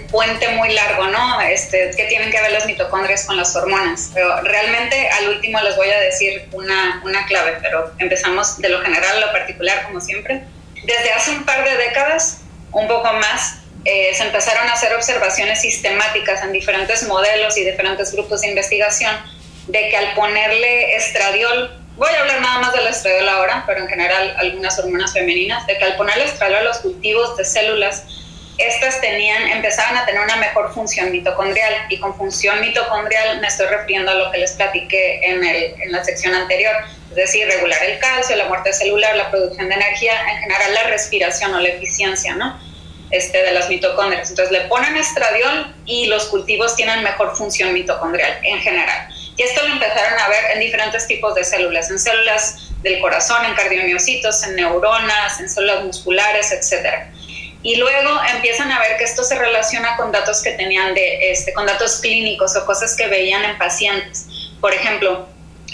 puente 0.00 0.48
muy 0.50 0.72
largo, 0.72 1.06
¿no? 1.08 1.40
Este, 1.40 1.90
que 1.96 2.04
tienen 2.04 2.30
que 2.30 2.40
ver 2.40 2.52
las 2.52 2.66
mitocondrias 2.66 3.24
con 3.24 3.36
las 3.36 3.54
hormonas. 3.56 4.10
Pero 4.14 4.40
realmente 4.42 5.08
al 5.08 5.28
último 5.28 5.60
les 5.60 5.76
voy 5.76 5.90
a 5.90 6.00
decir 6.00 6.48
una, 6.52 7.00
una 7.04 7.26
clave, 7.26 7.58
pero 7.62 7.92
empezamos 7.98 8.58
de 8.58 8.68
lo 8.68 8.80
general 8.80 9.16
a 9.16 9.26
lo 9.26 9.32
particular, 9.32 9.84
como 9.84 10.00
siempre. 10.00 10.42
Desde 10.84 11.12
hace 11.12 11.32
un 11.32 11.44
par 11.44 11.64
de 11.64 11.76
décadas, 11.76 12.42
un 12.72 12.88
poco 12.88 13.12
más, 13.14 13.60
eh, 13.84 14.12
se 14.14 14.24
empezaron 14.24 14.68
a 14.68 14.72
hacer 14.72 14.94
observaciones 14.94 15.62
sistemáticas 15.62 16.42
en 16.42 16.52
diferentes 16.52 17.02
modelos 17.04 17.56
y 17.56 17.64
diferentes 17.64 18.12
grupos 18.12 18.42
de 18.42 18.48
investigación 18.48 19.14
de 19.68 19.88
que 19.88 19.96
al 19.96 20.14
ponerle 20.14 20.96
estradiol 20.96 21.80
voy 21.96 22.08
a 22.14 22.20
hablar 22.20 22.40
nada 22.40 22.60
más 22.60 22.72
del 22.72 22.86
estradiol 22.86 23.28
ahora, 23.28 23.64
pero 23.66 23.80
en 23.80 23.88
general 23.88 24.34
algunas 24.38 24.78
hormonas 24.78 25.12
femeninas, 25.12 25.66
de 25.66 25.76
que 25.76 25.84
al 25.84 25.96
poner 25.96 26.16
el 26.16 26.24
estradiol 26.24 26.60
a 26.60 26.62
los 26.62 26.78
cultivos 26.78 27.36
de 27.36 27.44
células, 27.44 28.04
estas 28.60 29.00
tenían, 29.00 29.48
empezaban 29.48 29.96
a 29.96 30.06
tener 30.06 30.20
una 30.20 30.36
mejor 30.36 30.72
función 30.72 31.10
mitocondrial. 31.10 31.74
Y 31.88 31.98
con 31.98 32.16
función 32.16 32.60
mitocondrial 32.60 33.40
me 33.40 33.46
estoy 33.46 33.66
refiriendo 33.66 34.10
a 34.10 34.14
lo 34.14 34.30
que 34.30 34.38
les 34.38 34.52
platiqué 34.52 35.20
en, 35.22 35.44
el, 35.44 35.74
en 35.80 35.92
la 35.92 36.04
sección 36.04 36.34
anterior, 36.34 36.74
es 37.10 37.16
decir, 37.16 37.46
regular 37.46 37.82
el 37.82 37.98
calcio, 37.98 38.36
la 38.36 38.46
muerte 38.46 38.72
celular, 38.72 39.16
la 39.16 39.30
producción 39.30 39.68
de 39.68 39.74
energía, 39.74 40.14
en 40.30 40.38
general 40.38 40.74
la 40.74 40.82
respiración 40.84 41.54
o 41.54 41.60
la 41.60 41.68
eficiencia, 41.68 42.34
¿no? 42.34 42.58
Este, 43.10 43.42
de 43.42 43.52
las 43.52 43.68
mitocondrias. 43.68 44.30
Entonces 44.30 44.52
le 44.52 44.68
ponen 44.68 44.96
estradiol 44.96 45.74
y 45.84 46.06
los 46.06 46.26
cultivos 46.26 46.76
tienen 46.76 47.02
mejor 47.02 47.36
función 47.36 47.72
mitocondrial 47.72 48.38
en 48.44 48.60
general. 48.60 49.08
Y 49.36 49.42
esto 49.42 49.66
lo 49.66 49.72
empezaron 49.72 50.20
a 50.20 50.28
ver 50.28 50.44
en 50.54 50.60
diferentes 50.60 51.08
tipos 51.08 51.34
de 51.34 51.42
células, 51.42 51.90
en 51.90 51.98
células 51.98 52.70
del 52.82 53.00
corazón, 53.00 53.44
en 53.46 53.54
cardiomiocitos, 53.54 54.44
en 54.44 54.56
neuronas, 54.56 55.40
en 55.40 55.48
células 55.48 55.82
musculares, 55.84 56.52
etc. 56.52 57.08
Y 57.62 57.76
luego 57.76 58.20
empiezan 58.34 58.72
a 58.72 58.78
ver 58.78 58.96
que 58.96 59.04
esto 59.04 59.22
se 59.22 59.38
relaciona 59.38 59.96
con 59.96 60.12
datos 60.12 60.42
que 60.42 60.52
tenían 60.52 60.94
de, 60.94 61.30
este, 61.30 61.52
con 61.52 61.66
datos 61.66 62.00
clínicos 62.00 62.56
o 62.56 62.64
cosas 62.64 62.96
que 62.96 63.06
veían 63.06 63.44
en 63.44 63.58
pacientes. 63.58 64.26
Por 64.60 64.72
ejemplo, 64.72 65.28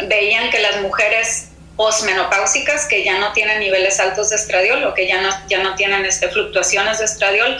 veían 0.08 0.50
que 0.50 0.58
las 0.58 0.80
mujeres 0.80 1.48
posmenopáusicas 1.76 2.86
que 2.86 3.04
ya 3.04 3.18
no 3.18 3.32
tienen 3.32 3.60
niveles 3.60 4.00
altos 4.00 4.30
de 4.30 4.36
estradiol 4.36 4.84
o 4.84 4.94
que 4.94 5.06
ya 5.06 5.20
no, 5.20 5.30
ya 5.48 5.62
no 5.62 5.74
tienen 5.76 6.04
este, 6.04 6.28
fluctuaciones 6.28 6.98
de 6.98 7.04
estradiol, 7.04 7.56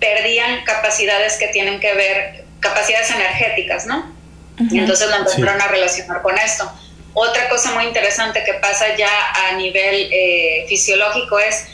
perdían 0.00 0.64
capacidades 0.64 1.36
que 1.36 1.48
tienen 1.48 1.78
que 1.78 1.94
ver, 1.94 2.44
capacidades 2.60 3.10
energéticas, 3.10 3.86
¿no? 3.86 4.12
Y 4.70 4.78
entonces 4.78 5.08
lo 5.08 5.16
empezaron 5.16 5.60
a 5.60 5.68
relacionar 5.68 6.22
con 6.22 6.36
esto. 6.38 6.70
Otra 7.14 7.48
cosa 7.48 7.72
muy 7.72 7.84
interesante 7.84 8.42
que 8.44 8.54
pasa 8.54 8.96
ya 8.96 9.10
a 9.48 9.52
nivel 9.56 10.08
eh, 10.10 10.64
fisiológico 10.68 11.38
es 11.38 11.66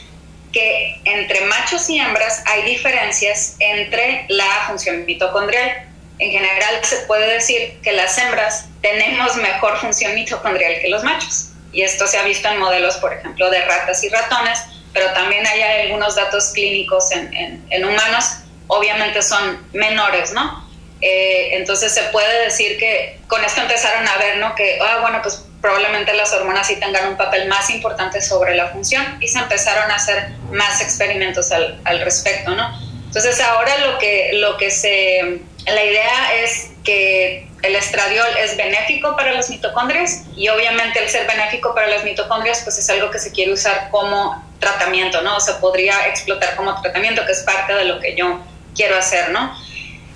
que 0.51 0.99
entre 1.05 1.41
machos 1.41 1.89
y 1.89 1.99
hembras 1.99 2.43
hay 2.45 2.63
diferencias 2.63 3.55
entre 3.59 4.25
la 4.29 4.65
función 4.67 5.05
mitocondrial. 5.05 5.85
En 6.17 6.31
general 6.31 6.83
se 6.83 6.97
puede 7.01 7.33
decir 7.33 7.79
que 7.81 7.93
las 7.93 8.17
hembras 8.17 8.65
tenemos 8.81 9.35
mejor 9.37 9.77
función 9.77 10.15
mitocondrial 10.15 10.79
que 10.81 10.89
los 10.89 11.03
machos. 11.03 11.45
y 11.71 11.83
esto 11.83 12.07
se 12.07 12.17
ha 12.17 12.23
visto 12.23 12.47
en 12.49 12.57
modelos, 12.57 12.97
por 12.97 13.13
ejemplo, 13.13 13.47
de 13.51 13.61
ratas 13.61 14.03
y 14.03 14.09
ratones, 14.09 14.59
pero 14.91 15.13
también 15.13 15.45
hay 15.45 15.61
algunos 15.83 16.15
datos 16.15 16.51
clínicos 16.55 17.11
en, 17.11 17.63
en, 17.69 17.85
humanos, 17.85 18.37
obviamente 18.65 19.21
son 19.21 19.67
menores, 19.71 20.33
¿no? 20.33 20.67
Eh, 20.99 21.51
entonces 21.53 21.93
se 21.93 22.01
puede 22.05 22.45
decir 22.45 22.79
que 22.79 23.19
con 23.27 23.45
esto 23.45 23.61
empezaron 23.61 24.07
a 24.07 24.17
ver, 24.17 24.37
¿no? 24.37 24.55
Que, 24.55 24.79
ah, 24.81 24.97
bueno, 25.01 25.19
pues 25.21 25.45
probablemente 25.61 26.13
las 26.13 26.33
hormonas 26.33 26.67
sí 26.67 26.77
tengan 26.77 27.07
un 27.09 27.17
papel 27.17 27.47
más 27.47 27.69
importante 27.69 28.21
sobre 28.21 28.55
la 28.55 28.67
función 28.69 29.17
y 29.19 29.27
se 29.27 29.39
empezaron 29.39 29.91
a 29.91 29.95
hacer 29.95 30.29
más 30.51 30.81
experimentos 30.81 31.51
al, 31.51 31.79
al 31.83 31.99
respecto, 32.01 32.51
¿no? 32.51 32.89
Entonces 33.05 33.41
ahora 33.41 33.77
lo 33.79 33.97
que, 33.97 34.31
lo 34.33 34.57
que 34.57 34.69
se, 34.69 35.41
la 35.65 35.83
idea 35.83 36.35
es 36.43 36.71
que 36.83 37.47
el 37.63 37.75
estradiol 37.75 38.27
es 38.37 38.55
benéfico 38.55 39.15
para 39.15 39.33
las 39.33 39.49
mitocondrias 39.49 40.23
y 40.35 40.47
obviamente 40.47 40.99
el 41.03 41.09
ser 41.09 41.27
benéfico 41.27 41.73
para 41.73 41.87
las 41.87 42.03
mitocondrias 42.03 42.61
pues 42.63 42.77
es 42.77 42.89
algo 42.89 43.09
que 43.09 43.19
se 43.19 43.31
quiere 43.31 43.51
usar 43.51 43.89
como 43.89 44.47
tratamiento, 44.59 45.21
¿no? 45.21 45.37
O 45.37 45.39
sea, 45.39 45.59
podría 45.59 46.07
explotar 46.07 46.55
como 46.55 46.79
tratamiento, 46.81 47.25
que 47.25 47.31
es 47.31 47.41
parte 47.41 47.73
de 47.73 47.85
lo 47.85 47.99
que 47.99 48.15
yo 48.15 48.39
quiero 48.75 48.97
hacer, 48.97 49.31
¿no? 49.31 49.53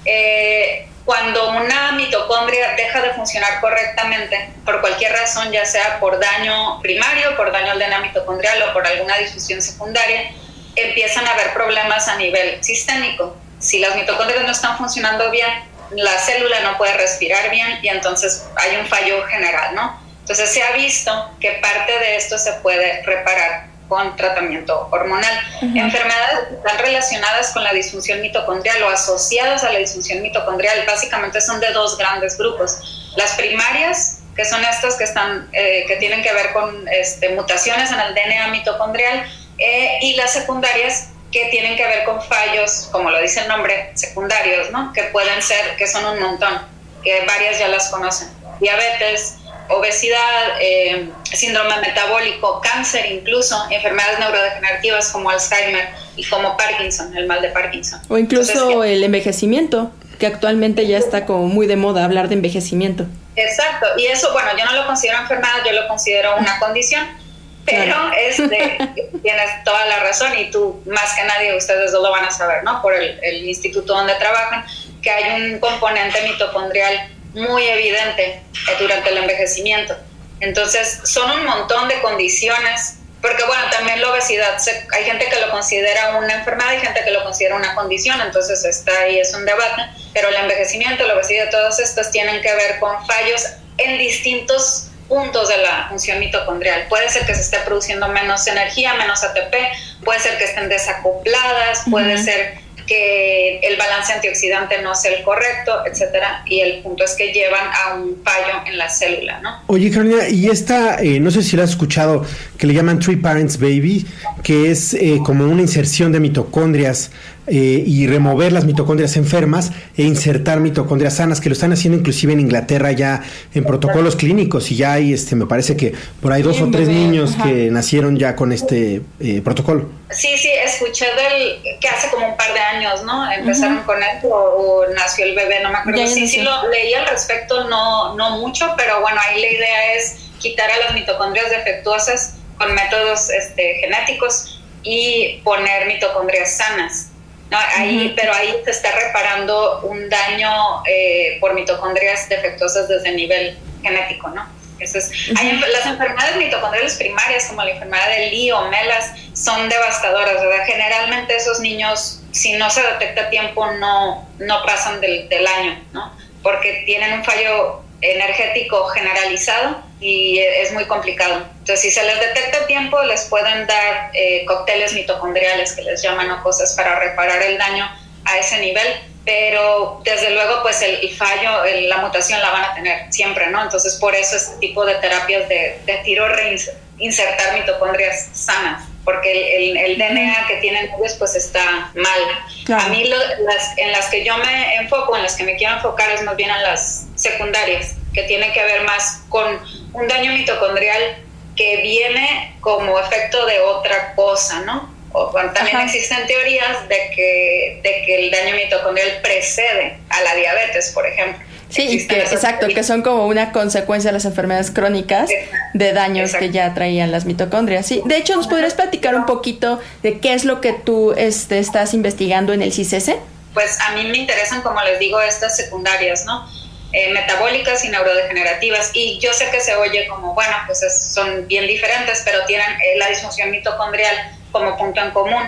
Eh, 0.05 0.87
cuando 1.05 1.49
una 1.49 1.91
mitocondria 1.93 2.75
deja 2.75 3.01
de 3.01 3.13
funcionar 3.13 3.59
correctamente, 3.59 4.51
por 4.63 4.79
cualquier 4.79 5.11
razón, 5.11 5.51
ya 5.51 5.65
sea 5.65 5.99
por 5.99 6.19
daño 6.19 6.79
primario, 6.81 7.35
por 7.35 7.51
daño 7.51 7.71
al 7.71 7.79
DNA 7.79 7.99
mitocondrial 7.99 8.61
o 8.63 8.73
por 8.73 8.87
alguna 8.87 9.17
disfunción 9.17 9.61
secundaria, 9.61 10.31
empiezan 10.75 11.27
a 11.27 11.31
haber 11.31 11.53
problemas 11.53 12.07
a 12.07 12.15
nivel 12.15 12.63
sistémico. 12.63 13.35
Si 13.59 13.79
las 13.79 13.95
mitocondrias 13.95 14.43
no 14.43 14.51
están 14.51 14.77
funcionando 14.77 15.29
bien, 15.29 15.49
la 15.91 16.17
célula 16.19 16.61
no 16.61 16.77
puede 16.77 16.93
respirar 16.93 17.49
bien 17.49 17.79
y 17.81 17.89
entonces 17.89 18.45
hay 18.55 18.77
un 18.77 18.87
fallo 18.87 19.23
general, 19.27 19.75
¿no? 19.75 20.01
Entonces 20.21 20.49
se 20.49 20.63
ha 20.63 20.71
visto 20.71 21.31
que 21.41 21.51
parte 21.53 21.99
de 21.99 22.15
esto 22.15 22.37
se 22.37 22.53
puede 22.53 23.03
reparar 23.03 23.72
con 23.87 24.15
tratamiento 24.15 24.87
hormonal. 24.91 25.39
Enfermedades 25.61 26.47
que 26.49 26.55
están 26.55 26.77
relacionadas 26.77 27.51
con 27.51 27.63
la 27.63 27.73
disfunción 27.73 28.21
mitocondrial 28.21 28.81
o 28.83 28.89
asociadas 28.89 29.63
a 29.63 29.71
la 29.71 29.79
disfunción 29.79 30.21
mitocondrial 30.21 30.85
básicamente 30.85 31.41
son 31.41 31.59
de 31.59 31.71
dos 31.71 31.97
grandes 31.97 32.37
grupos. 32.37 33.11
Las 33.15 33.33
primarias, 33.33 34.21
que 34.35 34.45
son 34.45 34.63
estas 34.63 34.95
que, 34.95 35.03
están, 35.03 35.49
eh, 35.53 35.85
que 35.87 35.97
tienen 35.97 36.21
que 36.23 36.33
ver 36.33 36.53
con 36.53 36.87
este, 36.87 37.29
mutaciones 37.29 37.91
en 37.91 37.99
el 37.99 38.13
DNA 38.13 38.47
mitocondrial, 38.47 39.25
eh, 39.57 39.99
y 40.01 40.15
las 40.15 40.33
secundarias, 40.33 41.09
que 41.31 41.45
tienen 41.45 41.75
que 41.75 41.85
ver 41.85 42.03
con 42.05 42.21
fallos, 42.21 42.89
como 42.91 43.09
lo 43.09 43.19
dice 43.19 43.41
el 43.41 43.47
nombre, 43.47 43.91
secundarios, 43.95 44.69
¿no? 44.69 44.93
Que 44.93 45.03
pueden 45.05 45.41
ser, 45.41 45.75
que 45.77 45.87
son 45.87 46.05
un 46.05 46.19
montón, 46.19 46.61
que 47.03 47.25
varias 47.25 47.57
ya 47.57 47.67
las 47.69 47.89
conocen. 47.89 48.29
Diabetes, 48.59 49.37
obesidad, 49.69 50.59
eh, 50.59 51.09
síndrome 51.31 51.77
metabólico, 51.81 52.61
cáncer 52.61 53.11
incluso, 53.11 53.55
enfermedades 53.69 54.19
neurodegenerativas 54.19 55.11
como 55.11 55.29
Alzheimer 55.29 55.89
y 56.15 56.23
como 56.25 56.55
Parkinson, 56.57 57.15
el 57.17 57.27
mal 57.27 57.41
de 57.41 57.49
Parkinson. 57.49 58.01
O 58.09 58.17
incluso 58.17 58.83
el 58.83 59.03
envejecimiento, 59.03 59.91
que 60.19 60.27
actualmente 60.27 60.87
ya 60.87 60.97
está 60.97 61.25
como 61.25 61.47
muy 61.47 61.67
de 61.67 61.75
moda 61.75 62.05
hablar 62.05 62.29
de 62.29 62.35
envejecimiento. 62.35 63.05
Exacto, 63.35 63.87
y 63.97 64.05
eso, 64.05 64.31
bueno, 64.33 64.49
yo 64.57 64.65
no 64.65 64.73
lo 64.73 64.85
considero 64.85 65.19
enfermedad, 65.19 65.63
yo 65.65 65.71
lo 65.71 65.87
considero 65.87 66.37
una 66.37 66.59
condición 66.59 67.23
pero 67.65 67.95
este, 68.17 68.77
tienes 69.23 69.63
toda 69.63 69.85
la 69.85 69.99
razón 69.99 70.37
y 70.37 70.51
tú 70.51 70.81
más 70.85 71.13
que 71.15 71.23
nadie, 71.23 71.55
ustedes 71.55 71.91
lo 71.93 72.11
van 72.11 72.25
a 72.25 72.31
saber, 72.31 72.63
¿no? 72.63 72.81
Por 72.81 72.93
el, 72.93 73.45
instituto 73.45 73.93
donde 73.93 74.13
trabajan, 74.15 74.65
que 75.01 75.09
hay 75.09 75.41
un 75.41 75.59
componente 75.59 76.21
mitocondrial 76.23 77.09
muy 77.33 77.63
evidente 77.67 78.41
durante 78.79 79.09
el 79.09 79.17
envejecimiento. 79.17 79.95
Entonces, 80.39 80.99
son 81.05 81.31
un 81.31 81.45
montón 81.45 81.87
de 81.87 82.01
condiciones, 82.01 82.95
porque 83.21 83.43
bueno, 83.45 83.63
también 83.71 84.01
la 84.01 84.11
obesidad, 84.11 84.57
hay 84.91 85.05
gente 85.05 85.25
que 85.29 85.39
lo 85.39 85.49
considera 85.49 86.17
una 86.17 86.33
enfermedad, 86.33 86.69
hay 86.69 86.79
gente 86.79 87.01
que 87.03 87.11
lo 87.11 87.23
considera 87.23 87.55
una 87.55 87.73
condición, 87.75 88.19
entonces 88.21 88.65
está 88.65 88.91
ahí, 88.99 89.19
es 89.19 89.33
un 89.33 89.45
debate, 89.45 89.83
pero 90.13 90.29
el 90.29 90.35
envejecimiento, 90.35 91.07
la 91.07 91.15
obesidad, 91.15 91.49
todos 91.49 91.79
estos 91.79 92.11
tienen 92.11 92.41
que 92.41 92.53
ver 92.53 92.79
con 92.79 93.05
fallos 93.07 93.43
en 93.77 93.97
distintos 93.97 94.89
puntos 95.07 95.47
de 95.47 95.57
la 95.57 95.87
función 95.89 96.19
mitocondrial. 96.19 96.87
Puede 96.89 97.09
ser 97.09 97.25
que 97.25 97.35
se 97.35 97.41
esté 97.41 97.59
produciendo 97.59 98.07
menos 98.09 98.45
energía, 98.47 98.95
menos 98.95 99.23
ATP, 99.23 99.55
puede 100.03 100.19
ser 100.19 100.37
que 100.37 100.45
estén 100.45 100.69
desacopladas, 100.69 101.83
puede 101.89 102.17
ser 102.17 102.62
que 102.87 103.59
el 103.59 103.77
balance 103.77 104.13
antioxidante 104.13 104.81
no 104.81 104.95
sea 104.95 105.13
el 105.13 105.23
correcto, 105.23 105.83
etcétera, 105.85 106.43
y 106.45 106.59
el 106.59 106.81
punto 106.81 107.03
es 107.03 107.13
que 107.13 107.31
llevan 107.31 107.67
a 107.73 107.95
un 107.95 108.21
fallo 108.23 108.65
en 108.65 108.77
la 108.77 108.89
célula, 108.89 109.39
¿no? 109.41 109.61
Oye, 109.67 109.89
Carolina, 109.89 110.27
y 110.29 110.47
esta, 110.47 111.01
eh, 111.01 111.19
no 111.19 111.31
sé 111.31 111.43
si 111.43 111.55
la 111.55 111.63
has 111.63 111.71
escuchado, 111.71 112.25
que 112.57 112.67
le 112.67 112.73
llaman 112.73 112.99
Three 112.99 113.17
Parents 113.17 113.57
Baby, 113.59 114.05
que 114.43 114.71
es 114.71 114.93
eh, 114.93 115.19
como 115.23 115.45
una 115.45 115.61
inserción 115.61 116.11
de 116.11 116.19
mitocondrias 116.19 117.11
eh, 117.47 117.83
y 117.85 118.07
remover 118.07 118.53
las 118.53 118.63
mitocondrias 118.63 119.17
enfermas 119.17 119.71
e 119.97 120.03
insertar 120.03 120.61
mitocondrias 120.61 121.17
sanas, 121.17 121.41
que 121.41 121.49
lo 121.49 121.53
están 121.53 121.73
haciendo 121.73 121.99
inclusive 121.99 122.31
en 122.31 122.39
Inglaterra 122.39 122.91
ya 122.93 123.21
en 123.53 123.65
protocolos 123.65 124.15
clínicos 124.15 124.71
y 124.71 124.77
ya 124.77 124.93
hay, 124.93 125.13
este, 125.13 125.35
me 125.35 125.45
parece 125.45 125.75
que 125.75 125.93
por 126.21 126.31
ahí 126.31 126.41
dos 126.41 126.61
o 126.61 126.71
tres 126.71 126.87
niños 126.87 127.35
que 127.43 127.69
nacieron 127.69 128.17
ya 128.17 128.35
con 128.35 128.53
este 128.53 129.01
eh, 129.19 129.41
protocolo. 129.43 129.89
Sí, 130.09 130.37
sí, 130.37 130.49
escuché 130.63 131.05
del 131.05 131.79
que 131.79 131.87
hace 131.87 132.09
como 132.09 132.29
un 132.29 132.37
par 132.37 132.53
de 132.53 132.59
años, 132.59 133.03
¿no? 133.03 133.29
Empezaron 133.31 133.83
con 133.83 134.01
esto 134.01 134.29
o, 134.29 134.85
nació 134.95 135.25
el 135.25 135.35
bebé, 135.35 135.59
no 135.63 135.71
me 135.71 135.77
acuerdo. 135.79 136.07
Sí, 136.07 136.27
sí, 136.27 136.41
lo 136.41 136.69
leí 136.69 136.93
al 136.93 137.07
respecto, 137.07 137.67
no, 137.67 138.15
no 138.15 138.37
mucho, 138.37 138.73
pero 138.77 139.01
bueno, 139.01 139.19
ahí 139.27 139.41
la 139.41 139.47
idea 139.47 139.95
es 139.95 140.17
quitar 140.39 140.69
a 140.71 140.77
las 140.85 140.93
mitocondrias 140.93 141.49
defectuosas 141.49 142.35
con 142.57 142.73
métodos 142.73 143.29
este, 143.31 143.75
genéticos 143.81 144.61
y 144.83 145.41
poner 145.43 145.87
mitocondrias 145.87 146.57
sanas. 146.57 147.09
Ahí, 147.57 148.13
Pero 148.15 148.33
ahí 148.33 148.53
se 148.63 148.71
está 148.71 148.91
reparando 148.91 149.81
un 149.81 150.09
daño 150.09 150.83
eh, 150.87 151.37
por 151.39 151.53
mitocondrias 151.53 152.29
defectuosas 152.29 152.87
desde 152.87 153.09
el 153.09 153.15
nivel 153.15 153.57
genético, 153.81 154.29
¿no? 154.29 154.47
Eso 154.79 154.97
es, 154.97 155.29
las 155.29 155.85
enfermedades 155.85 156.35
mitocondriales 156.35 156.95
primarias, 156.95 157.45
como 157.45 157.63
la 157.63 157.71
enfermedad 157.71 158.09
de 158.09 158.31
Lee 158.31 158.51
o 158.51 158.69
Melas, 158.69 159.11
son 159.33 159.69
devastadoras, 159.69 160.41
¿verdad? 160.41 160.65
Generalmente 160.65 161.35
esos 161.35 161.59
niños, 161.59 162.21
si 162.31 162.53
no 162.53 162.69
se 162.69 162.81
detecta 162.81 163.23
a 163.23 163.29
tiempo, 163.29 163.65
no, 163.73 164.27
no 164.39 164.63
pasan 164.65 164.99
del, 164.99 165.29
del 165.29 165.47
año, 165.47 165.81
¿no? 165.93 166.13
Porque 166.41 166.83
tienen 166.85 167.13
un 167.13 167.23
fallo 167.23 167.82
energético 168.03 168.85
generalizado 168.87 169.81
y 169.99 170.39
es 170.39 170.73
muy 170.73 170.85
complicado. 170.85 171.45
Entonces, 171.59 171.81
si 171.81 171.91
se 171.91 172.03
les 172.03 172.19
detecta 172.19 172.59
a 172.59 172.67
tiempo, 172.67 173.01
les 173.03 173.25
pueden 173.25 173.65
dar 173.65 174.11
eh, 174.13 174.43
cócteles 174.45 174.93
mitocondriales 174.93 175.73
que 175.73 175.81
les 175.83 176.01
llaman 176.01 176.29
o 176.31 176.43
cosas 176.43 176.73
para 176.73 176.99
reparar 176.99 177.41
el 177.41 177.57
daño 177.57 177.89
a 178.25 178.37
ese 178.37 178.59
nivel, 178.59 178.87
pero 179.25 180.01
desde 180.03 180.31
luego, 180.31 180.61
pues 180.61 180.81
el, 180.81 181.09
fallo, 181.15 181.63
la 181.87 181.97
mutación 181.97 182.41
la 182.41 182.49
van 182.51 182.63
a 182.65 182.73
tener 182.75 183.13
siempre, 183.13 183.47
¿no? 183.47 183.63
Entonces, 183.63 183.95
por 183.95 184.13
eso 184.13 184.35
este 184.35 184.57
tipo 184.59 184.85
de 184.85 184.95
terapias 184.95 185.47
de, 185.47 185.79
de 185.85 185.97
tiro 186.03 186.27
reinsertar 186.27 187.53
mitocondrias 187.53 188.29
sanas 188.33 188.83
porque 189.05 189.57
el, 189.57 189.77
el, 189.77 189.97
DNA 189.97 190.47
que 190.47 190.55
tienen 190.57 190.89
ellos 190.97 191.15
pues 191.19 191.35
está 191.35 191.91
mal. 191.93 192.79
A 192.81 192.87
mí 192.89 193.03
las, 193.05 193.77
en 193.77 193.91
las 193.91 194.07
que 194.07 194.23
yo 194.23 194.37
me 194.37 194.75
enfoco, 194.75 195.15
en 195.17 195.23
las 195.23 195.35
que 195.35 195.43
me 195.43 195.55
quiero 195.57 195.75
enfocar 195.75 196.09
es 196.11 196.21
más 196.23 196.35
bien 196.35 196.49
en 196.49 196.63
las 196.63 197.07
secundarias, 197.23 197.95
que 198.13 198.23
tienen 198.23 198.51
que 198.53 198.63
ver 198.63 198.83
más 198.83 199.23
con 199.29 199.59
un 199.93 200.07
daño 200.07 200.33
mitocondrial 200.33 201.17
que 201.55 201.81
viene 201.81 202.55
como 202.61 202.99
efecto 202.99 203.45
de 203.45 203.59
otra 203.59 204.13
cosa, 204.15 204.61
¿no? 204.61 204.91
O, 205.11 205.31
también 205.53 205.79
existen 205.81 206.25
teorías 206.25 206.89
de 206.89 207.11
que, 207.15 207.79
de 207.83 208.03
que 208.05 208.25
el 208.25 208.31
daño 208.31 208.55
mitocondrial 208.55 209.21
precede 209.21 209.97
a 210.09 210.21
la 210.21 210.35
diabetes, 210.35 210.91
por 210.91 211.05
ejemplo. 211.05 211.45
Sí, 211.69 212.07
exacto, 212.09 212.67
que 212.67 212.83
son 212.83 213.01
como 213.01 213.25
una 213.25 213.51
consecuencia 213.51 214.09
de 214.09 214.13
las 214.13 214.25
enfermedades 214.25 214.69
crónicas 214.69 215.29
de 215.73 215.93
daños 215.93 216.35
que 216.35 216.51
ya 216.51 216.71
traían 216.75 217.11
las 217.11 217.25
mitocondrias. 217.25 217.87
Sí, 217.87 218.01
de 218.05 218.17
hecho, 218.17 218.35
¿nos 218.35 218.47
podrías 218.47 218.75
platicar 218.75 219.15
un 219.15 219.25
poquito 219.25 219.79
de 220.03 220.19
qué 220.19 220.33
es 220.33 220.45
lo 220.45 220.61
que 220.61 220.73
tú 220.73 221.13
este, 221.17 221.57
estás 221.57 221.95
investigando 221.95 222.53
en 222.53 222.61
el 222.61 222.73
CICES? 222.73 223.15
Pues 223.55 223.79
a 223.81 223.91
mí 223.91 224.03
me 224.05 224.17
interesan, 224.19 224.61
como 224.61 224.81
les 224.81 224.99
digo, 224.99 225.19
estas 225.21 225.55
secundarias, 225.55 226.25
¿no? 226.25 226.47
Eh, 226.95 227.11
metabólicas 227.11 227.83
y 227.85 227.89
neurodegenerativas. 227.89 228.91
Y 228.93 229.17
yo 229.17 229.33
sé 229.33 229.49
que 229.49 229.59
se 229.61 229.75
oye 229.75 230.07
como, 230.07 230.35
bueno, 230.35 230.55
pues 230.67 230.79
son 231.11 231.47
bien 231.47 231.65
diferentes, 231.65 232.21
pero 232.23 232.45
tienen 232.45 232.69
eh, 232.69 232.97
la 232.97 233.07
disfunción 233.07 233.49
mitocondrial 233.49 234.15
como 234.51 234.77
punto 234.77 235.01
en 235.01 235.09
común. 235.09 235.41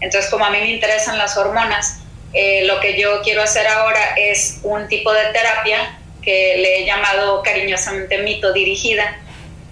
Entonces, 0.00 0.30
como 0.30 0.44
a 0.44 0.50
mí 0.50 0.58
me 0.60 0.70
interesan 0.70 1.18
las 1.18 1.36
hormonas, 1.36 1.98
eh, 2.32 2.62
lo 2.66 2.78
que 2.78 2.96
yo 2.96 3.22
quiero 3.22 3.42
hacer 3.42 3.66
ahora 3.66 4.14
es 4.16 4.60
un 4.62 4.86
tipo 4.86 5.12
de 5.12 5.24
terapia 5.32 5.98
que 6.22 6.58
le 6.58 6.78
he 6.78 6.84
llamado 6.84 7.42
cariñosamente 7.42 8.18
mito 8.18 8.52
dirigida, 8.52 9.18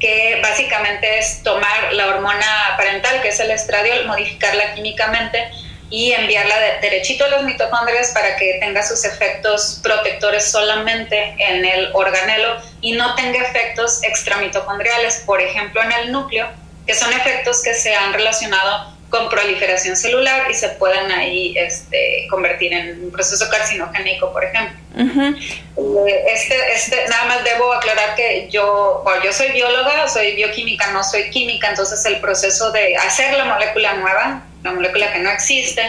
que 0.01 0.41
básicamente 0.43 1.21
es 1.21 1.45
tomar 1.45 1.93
la 1.93 2.09
hormona 2.09 2.75
parental, 2.77 3.23
que 3.23 3.29
es 3.29 3.39
el 3.39 3.53
estradiol, 3.53 4.07
modificarla 4.07 4.75
químicamente 4.75 5.53
y 5.93 6.13
enviarla 6.13 6.59
de, 6.59 6.81
derechito 6.81 7.27
a 7.27 7.29
los 7.29 7.45
mitocondrias 7.45 8.13
para 8.13 8.35
que 8.37 8.55
tenga 8.61 8.83
sus 8.83 9.05
efectos 9.05 9.79
protectores 9.83 10.51
solamente 10.51 11.37
en 11.39 11.65
el 11.67 11.91
organelo 11.93 12.57
y 12.81 12.93
no 12.93 13.15
tenga 13.15 13.43
efectos 13.43 14.03
extramitocondriales, 14.03 15.23
por 15.27 15.43
ejemplo 15.43 15.83
en 15.83 15.93
el 15.93 16.11
núcleo, 16.11 16.49
que 16.87 16.95
son 16.95 17.13
efectos 17.13 17.63
que 17.63 17.75
se 17.75 17.95
han 17.95 18.15
relacionado 18.15 18.92
con 19.13 19.29
proliferación 19.29 19.95
celular 19.95 20.51
y 20.51 20.55
se 20.55 20.71
pueden 20.71 21.13
ahí 21.13 21.55
este, 21.55 22.27
convertir 22.31 22.73
en 22.73 23.05
un 23.05 23.13
proceso 23.13 23.47
carcinogénico, 23.51 24.33
por 24.33 24.43
ejemplo. 24.43 24.75
Eh, 24.97 26.25
este, 26.33 26.57
este, 26.73 26.97
nada 27.11 27.27
más 27.27 27.45
debo 27.45 27.75
aclarar 27.75 28.15
que 28.17 28.49
yo, 28.51 29.03
bueno, 29.05 29.23
yo 29.23 29.31
soy 29.35 29.53
bióloga, 29.53 30.09
soy 30.09 30.33
bioquímica, 30.35 30.93
no 30.93 31.05
soy 31.05 31.29
química, 31.29 31.69
entonces 31.69 32.03
el 32.07 32.21
proceso 32.21 32.73
de 32.73 32.97
hacer 32.97 33.37
la 33.37 33.45
molécula 33.45 33.93
nueva, 33.97 34.45
la 34.63 34.73
molécula 34.73 35.13
que 35.13 35.19
no 35.19 35.31
existe, 35.31 35.83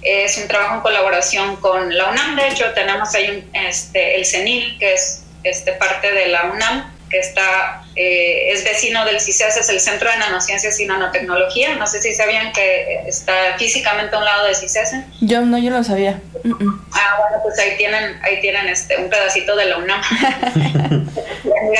es 0.00 0.38
un 0.38 0.48
trabajo 0.48 0.76
en 0.76 0.80
colaboración 0.80 1.56
con 1.56 1.94
la 1.94 2.08
UNAM. 2.08 2.36
De 2.36 2.48
hecho, 2.48 2.64
tenemos 2.72 3.14
ahí 3.14 3.28
un, 3.28 3.56
este, 3.60 4.16
el 4.16 4.24
CENIL, 4.24 4.78
que 4.78 4.94
es 4.94 5.24
este, 5.42 5.72
parte 5.72 6.10
de 6.12 6.28
la 6.28 6.44
UNAM, 6.44 6.90
que 7.10 7.18
está, 7.18 7.82
eh, 7.96 8.52
es 8.52 8.64
vecino 8.64 9.04
del 9.04 9.20
CICES, 9.20 9.56
es 9.56 9.68
el 9.68 9.80
Centro 9.80 10.10
de 10.10 10.16
Nanociencias 10.18 10.78
y 10.80 10.86
Nanotecnología. 10.86 11.74
No 11.74 11.86
sé 11.86 12.00
si 12.00 12.14
sabían 12.14 12.52
que 12.52 13.02
está 13.06 13.58
físicamente 13.58 14.14
a 14.14 14.18
un 14.20 14.24
lado 14.24 14.46
de 14.46 14.54
CICES. 14.54 14.92
Yo 15.20 15.42
no, 15.42 15.58
yo 15.58 15.70
lo 15.70 15.82
sabía. 15.82 16.20
Ah, 16.92 17.16
bueno, 17.18 17.42
pues 17.42 17.58
ahí 17.58 17.76
tienen, 17.76 18.18
ahí 18.22 18.40
tienen 18.40 18.68
este, 18.68 18.96
un 18.96 19.10
pedacito 19.10 19.56
de 19.56 19.66
la 19.66 19.78
UNAM. 19.78 20.00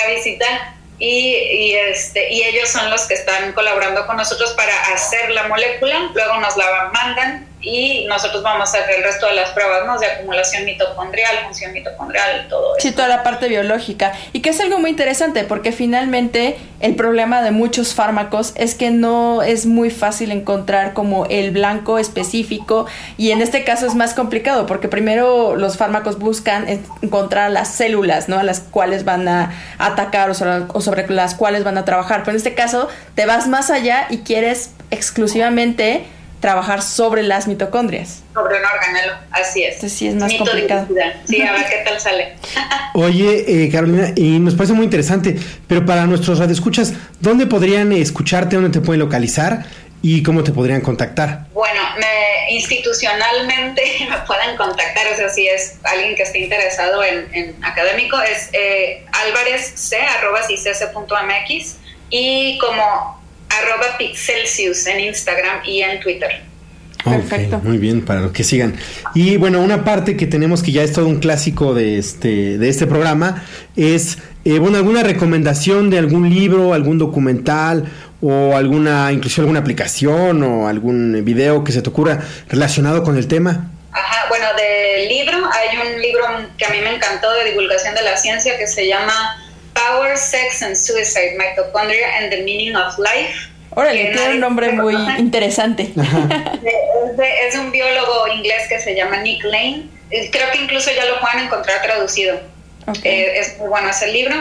a 0.04 0.14
visitar. 0.14 0.74
Y, 0.98 1.34
y, 1.34 1.74
este, 1.76 2.30
y 2.30 2.42
ellos 2.42 2.68
son 2.68 2.90
los 2.90 3.06
que 3.06 3.14
están 3.14 3.52
colaborando 3.52 4.06
con 4.06 4.16
nosotros 4.16 4.52
para 4.52 4.72
hacer 4.92 5.30
la 5.30 5.48
molécula, 5.48 6.10
luego 6.12 6.36
nos 6.40 6.58
la 6.58 6.90
mandan 6.92 7.49
y 7.62 8.07
nosotros 8.07 8.42
vamos 8.42 8.75
a 8.75 8.79
hacer 8.79 8.96
el 8.96 9.03
resto 9.03 9.27
de 9.27 9.35
las 9.35 9.51
pruebas, 9.51 9.87
¿no? 9.87 9.99
De 9.99 10.07
acumulación 10.07 10.64
mitocondrial, 10.64 11.31
función 11.44 11.73
mitocondrial, 11.73 12.46
todo 12.49 12.77
eso. 12.77 12.88
Sí, 12.88 12.94
toda 12.94 13.09
la 13.09 13.23
parte 13.23 13.49
biológica. 13.49 14.12
Y 14.33 14.40
que 14.40 14.51
es 14.51 14.61
algo 14.61 14.79
muy 14.79 14.90
interesante 14.90 15.44
porque 15.44 15.73
finalmente 15.73 16.57
el 16.81 16.94
problema 16.94 17.42
de 17.42 17.51
muchos 17.51 17.94
fármacos 17.94 18.55
es 18.57 18.75
que 18.75 18.90
no 18.90 19.42
es 19.42 19.66
muy 19.66 19.90
fácil 19.90 20.33
encontrar 20.33 20.94
como 20.94 21.27
el 21.27 21.51
blanco 21.51 21.99
específico 21.99 22.87
y 23.18 23.31
en 23.31 23.42
este 23.42 23.64
caso 23.64 23.87
es 23.87 23.94
más 23.94 24.14
complicado 24.14 24.64
porque 24.66 24.88
primero 24.88 25.57
los 25.57 25.77
fármacos 25.77 26.18
buscan 26.18 26.66
encontrar 27.03 27.51
las 27.51 27.68
células, 27.75 28.29
¿no? 28.29 28.38
A 28.38 28.42
las 28.42 28.61
cuales 28.61 29.05
van 29.05 29.29
a 29.29 29.53
atacar 29.79 30.31
o 30.31 30.35
sobre, 30.35 30.64
o 30.73 30.81
sobre 30.81 31.07
las 31.09 31.35
cuales 31.35 31.64
van 31.64 31.77
a 31.77 31.85
trabajar. 31.85 32.20
Pero 32.20 32.31
en 32.31 32.37
este 32.37 32.55
caso 32.55 32.88
te 33.14 33.27
vas 33.27 33.49
más 33.49 33.70
allá 33.70 34.07
y 34.09 34.18
quieres 34.18 34.70
exclusivamente 34.90 36.07
trabajar 36.40 36.83
sobre 36.83 37.22
las 37.22 37.46
mitocondrias. 37.46 38.22
Sobre 38.35 38.59
un 38.59 38.64
organelo, 38.64 39.12
así 39.31 39.62
es. 39.62 39.79
sí 39.92 40.09
es 40.09 40.14
más 40.14 40.33
complicado. 40.35 40.88
Sí, 41.26 41.42
a 41.42 41.53
ver 41.53 41.66
qué 41.68 41.83
tal 41.85 42.00
sale. 42.00 42.35
Oye, 42.94 43.64
eh, 43.64 43.70
Carolina, 43.70 44.12
y 44.16 44.38
nos 44.38 44.55
parece 44.55 44.72
muy 44.72 44.85
interesante, 44.85 45.38
pero 45.68 45.85
para 45.85 46.07
nuestros 46.07 46.38
radioescuchas, 46.38 46.94
¿dónde 47.20 47.46
podrían 47.46 47.92
escucharte, 47.92 48.57
dónde 48.57 48.70
te 48.70 48.81
pueden 48.81 49.00
localizar 49.00 49.66
y 50.03 50.22
cómo 50.22 50.42
te 50.42 50.53
podrían 50.53 50.81
contactar? 50.81 51.46
Bueno, 51.53 51.83
me, 51.98 52.55
institucionalmente 52.55 53.83
me 54.11 54.16
pueden 54.26 54.57
contactar, 54.57 55.12
o 55.12 55.16
sea, 55.16 55.29
si 55.29 55.46
es 55.46 55.76
alguien 55.85 56.14
que 56.16 56.22
esté 56.22 56.38
interesado 56.40 57.05
en, 57.05 57.55
académico, 57.62 58.18
es 58.22 58.48
eh, 58.55 59.05
alvarezc.mx 59.12 59.76
y 62.09 62.59
como 62.59 63.19
arroba 63.50 63.98
pixelsius 63.98 64.86
en 64.86 65.00
Instagram 65.00 65.60
y 65.64 65.82
en 65.82 66.00
Twitter. 66.00 66.50
Perfecto. 67.04 67.60
muy 67.64 67.78
bien, 67.78 68.04
para 68.04 68.30
que 68.32 68.44
sigan. 68.44 68.74
Y 69.14 69.36
bueno, 69.36 69.60
una 69.60 69.84
parte 69.84 70.16
que 70.16 70.26
tenemos 70.26 70.62
que 70.62 70.72
ya 70.72 70.82
es 70.82 70.92
todo 70.92 71.06
un 71.06 71.18
clásico 71.18 71.74
de 71.74 71.98
este, 71.98 72.58
de 72.58 72.68
este 72.68 72.86
programa 72.86 73.44
es, 73.76 74.18
eh, 74.44 74.58
bueno, 74.58 74.76
alguna 74.76 75.02
recomendación 75.02 75.90
de 75.90 75.98
algún 75.98 76.28
libro, 76.28 76.74
algún 76.74 76.98
documental 76.98 77.90
o 78.20 78.54
alguna, 78.54 79.12
incluso 79.12 79.40
alguna 79.40 79.60
aplicación 79.60 80.42
o 80.42 80.68
algún 80.68 81.24
video 81.24 81.64
que 81.64 81.72
se 81.72 81.80
te 81.80 81.88
ocurra 81.88 82.20
relacionado 82.48 83.02
con 83.02 83.16
el 83.16 83.26
tema. 83.28 83.70
Ajá, 83.92 84.26
bueno, 84.28 84.46
del 84.56 85.08
libro, 85.08 85.38
hay 85.52 85.76
un 85.78 86.00
libro 86.00 86.24
que 86.56 86.66
a 86.66 86.70
mí 86.70 86.80
me 86.82 86.94
encantó 86.94 87.32
de 87.32 87.50
divulgación 87.50 87.94
de 87.94 88.02
la 88.02 88.16
ciencia 88.16 88.58
que 88.58 88.66
se 88.66 88.86
llama 88.86 89.39
Power, 89.80 90.16
Sex 90.16 90.62
and 90.62 90.76
Suicide, 90.76 91.36
Mitochondria 91.38 92.06
and 92.18 92.30
the 92.30 92.42
Meaning 92.42 92.76
of 92.76 92.98
Life. 92.98 93.48
Órale, 93.74 94.12
tiene 94.12 94.34
un 94.34 94.40
nombre 94.40 94.72
muy 94.72 94.94
interesante. 95.18 95.92
Es, 97.46 97.54
un 97.54 97.70
biólogo 97.70 98.28
inglés 98.28 98.66
que 98.68 98.78
se 98.80 98.94
llama 98.94 99.18
Nick 99.18 99.44
Lane. 99.44 99.88
Creo 100.10 100.50
que 100.52 100.58
incluso 100.58 100.90
ya 100.90 101.04
lo 101.04 101.20
pueden 101.20 101.46
encontrar 101.46 101.82
traducido. 101.82 102.40
Eh, 103.04 103.32
es 103.36 103.58
muy 103.58 103.68
bueno 103.68 103.90
ese 103.90 104.08
libro. 104.08 104.34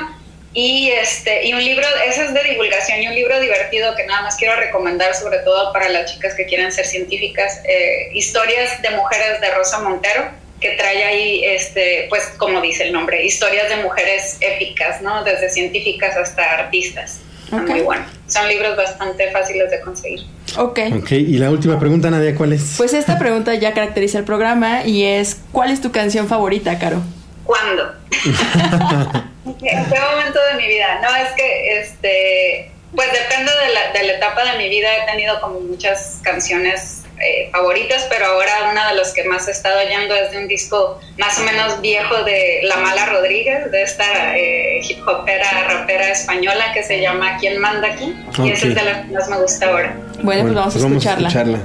Y, 0.53 0.89
este, 0.91 1.45
y 1.45 1.53
un 1.53 1.63
libro, 1.63 1.85
ese 2.07 2.25
es 2.25 2.33
de 2.33 2.43
divulgación 2.43 3.03
y 3.03 3.07
un 3.07 3.13
libro 3.13 3.39
divertido 3.39 3.95
que 3.95 4.05
nada 4.07 4.23
más 4.23 4.35
quiero 4.37 4.55
recomendar, 4.55 5.13
sobre 5.13 5.39
todo 5.39 5.71
para 5.71 5.89
las 5.89 6.11
chicas 6.11 6.33
que 6.33 6.45
quieren 6.45 6.71
ser 6.71 6.87
científicas, 6.87 7.61
eh, 7.65 8.09
Historias 8.13 8.81
de 8.81 8.89
Mujeres 8.91 9.41
de 9.41 9.51
Rosa 9.51 9.79
Montero 9.79 10.38
que 10.59 10.71
trae 10.71 11.03
ahí, 11.03 11.43
este, 11.45 12.05
pues 12.09 12.23
como 12.37 12.61
dice 12.61 12.83
el 12.83 12.93
nombre, 12.93 13.25
historias 13.25 13.69
de 13.69 13.77
mujeres 13.77 14.37
épicas, 14.41 15.01
¿no? 15.01 15.23
Desde 15.23 15.49
científicas 15.49 16.15
hasta 16.17 16.43
artistas. 16.43 17.21
Muy 17.51 17.81
bueno. 17.81 18.05
Son 18.27 18.47
libros 18.47 18.77
bastante 18.77 19.31
fáciles 19.31 19.71
de 19.71 19.81
conseguir. 19.81 20.21
Ok. 20.57 20.79
Ok, 20.97 21.11
y 21.11 21.37
la 21.37 21.49
última 21.49 21.79
pregunta, 21.79 22.09
Nadia, 22.11 22.35
¿cuál 22.35 22.53
es? 22.53 22.75
Pues 22.77 22.93
esta 22.93 23.17
pregunta 23.17 23.55
ya 23.55 23.73
caracteriza 23.73 24.19
el 24.19 24.23
programa 24.23 24.85
y 24.85 25.03
es, 25.03 25.41
¿cuál 25.51 25.71
es 25.71 25.81
tu 25.81 25.91
canción 25.91 26.27
favorita, 26.27 26.77
Caro? 26.77 27.01
¿Cuándo? 27.43 27.91
¿En 29.45 29.55
qué 29.55 29.99
momento 30.11 30.39
de 30.51 30.57
mi 30.61 30.67
vida? 30.67 30.99
No, 31.01 31.15
es 31.15 31.31
que, 31.35 31.79
este, 31.79 32.71
pues 32.95 33.07
depende 33.11 33.51
de 33.51 33.73
la, 33.73 33.99
de 33.99 34.07
la 34.07 34.13
etapa 34.13 34.51
de 34.51 34.57
mi 34.57 34.69
vida. 34.69 34.87
He 34.97 35.11
tenido 35.11 35.41
como 35.41 35.59
muchas 35.59 36.19
canciones 36.21 36.98
eh, 37.21 37.49
favoritas, 37.51 38.07
pero 38.09 38.25
ahora 38.27 38.69
una 38.71 38.89
de 38.89 38.95
los 38.95 39.13
que 39.13 39.23
más 39.25 39.47
he 39.47 39.51
estado 39.51 39.79
oyendo 39.79 40.15
es 40.15 40.31
de 40.31 40.37
un 40.37 40.47
disco 40.47 40.99
más 41.17 41.37
o 41.39 41.43
menos 41.43 41.81
viejo 41.81 42.23
de 42.23 42.61
La 42.63 42.77
Mala 42.77 43.05
Rodríguez, 43.07 43.71
de 43.71 43.83
esta 43.83 44.37
eh, 44.37 44.79
hip 44.81 45.07
hopera, 45.07 45.67
rapera 45.67 46.11
española 46.11 46.71
que 46.73 46.83
se 46.83 47.01
llama 47.01 47.37
¿Quién 47.39 47.59
manda 47.59 47.93
aquí? 47.93 48.15
Y 48.43 48.51
esa 48.51 48.67
es 48.67 48.75
de 48.75 48.83
las 48.83 49.05
que 49.05 49.13
más 49.13 49.29
me 49.29 49.41
gusta 49.41 49.67
ahora. 49.67 49.95
Bueno, 50.21 50.43
pues 50.43 50.55
vamos, 50.55 50.75
a, 50.75 50.79
pues 50.79 51.25
escucharla. 51.33 51.59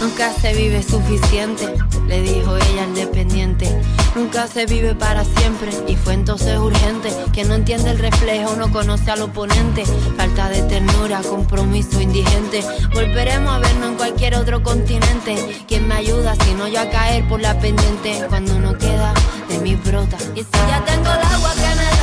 Nunca 0.00 0.32
se 0.32 0.52
vive 0.52 0.82
suficiente, 0.82 1.64
le 2.06 2.20
dijo 2.20 2.56
ella 2.56 2.84
al 2.84 2.94
dependiente. 2.94 3.66
Nunca 4.14 4.46
se 4.46 4.66
vive 4.66 4.94
para 4.94 5.24
siempre 5.24 5.72
y 5.88 5.96
fue 5.96 6.14
entonces 6.14 6.56
urgente. 6.58 7.10
Quien 7.32 7.48
no 7.48 7.54
entiende 7.54 7.90
el 7.90 7.98
reflejo 7.98 8.54
no 8.54 8.70
conoce 8.70 9.10
al 9.10 9.22
oponente. 9.22 9.84
Falta 10.16 10.48
de 10.48 10.62
ternura, 10.62 11.20
compromiso 11.22 12.00
indigente. 12.00 12.62
Volveremos 12.92 13.52
a 13.52 13.58
vernos 13.58 13.90
en 13.90 13.96
cualquier 13.96 14.36
otro 14.36 14.62
continente. 14.62 15.64
¿Quién 15.66 15.88
me 15.88 15.94
ayuda 15.94 16.36
si 16.36 16.54
no 16.54 16.68
yo 16.68 16.80
a 16.80 16.90
caer 16.90 17.26
por 17.28 17.40
la 17.40 17.58
pendiente? 17.58 18.24
Cuando 18.28 18.58
no 18.58 18.78
queda 18.78 19.12
de 19.48 19.58
mi 19.58 19.74
brota. 19.74 20.16
Y 20.34 20.44
si 20.44 20.50
ya 20.68 20.84
tengo 20.84 21.10
el 21.10 21.34
agua 21.34 21.52
que 21.54 21.93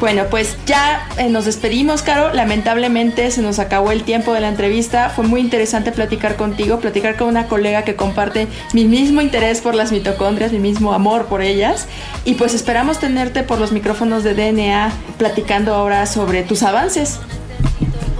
Bueno, 0.00 0.24
pues 0.30 0.56
ya 0.64 1.06
eh, 1.18 1.28
nos 1.28 1.44
despedimos, 1.44 2.00
Caro. 2.00 2.32
Lamentablemente 2.32 3.30
se 3.30 3.42
nos 3.42 3.58
acabó 3.58 3.92
el 3.92 4.02
tiempo 4.02 4.32
de 4.32 4.40
la 4.40 4.48
entrevista. 4.48 5.10
Fue 5.10 5.26
muy 5.26 5.42
interesante 5.42 5.92
platicar 5.92 6.36
contigo, 6.36 6.80
platicar 6.80 7.16
con 7.16 7.28
una 7.28 7.46
colega 7.48 7.82
que 7.84 7.96
comparte 7.96 8.48
mi 8.72 8.86
mismo 8.86 9.20
interés 9.20 9.60
por 9.60 9.74
las 9.74 9.92
mitocondrias, 9.92 10.52
mi 10.52 10.58
mismo 10.58 10.94
amor 10.94 11.26
por 11.26 11.42
ellas. 11.42 11.86
Y 12.24 12.34
pues 12.34 12.54
esperamos 12.54 12.98
tenerte 12.98 13.42
por 13.42 13.58
los 13.58 13.72
micrófonos 13.72 14.24
de 14.24 14.34
DNA 14.34 14.90
platicando 15.18 15.74
ahora 15.74 16.06
sobre 16.06 16.44
tus 16.44 16.62
avances. 16.62 17.18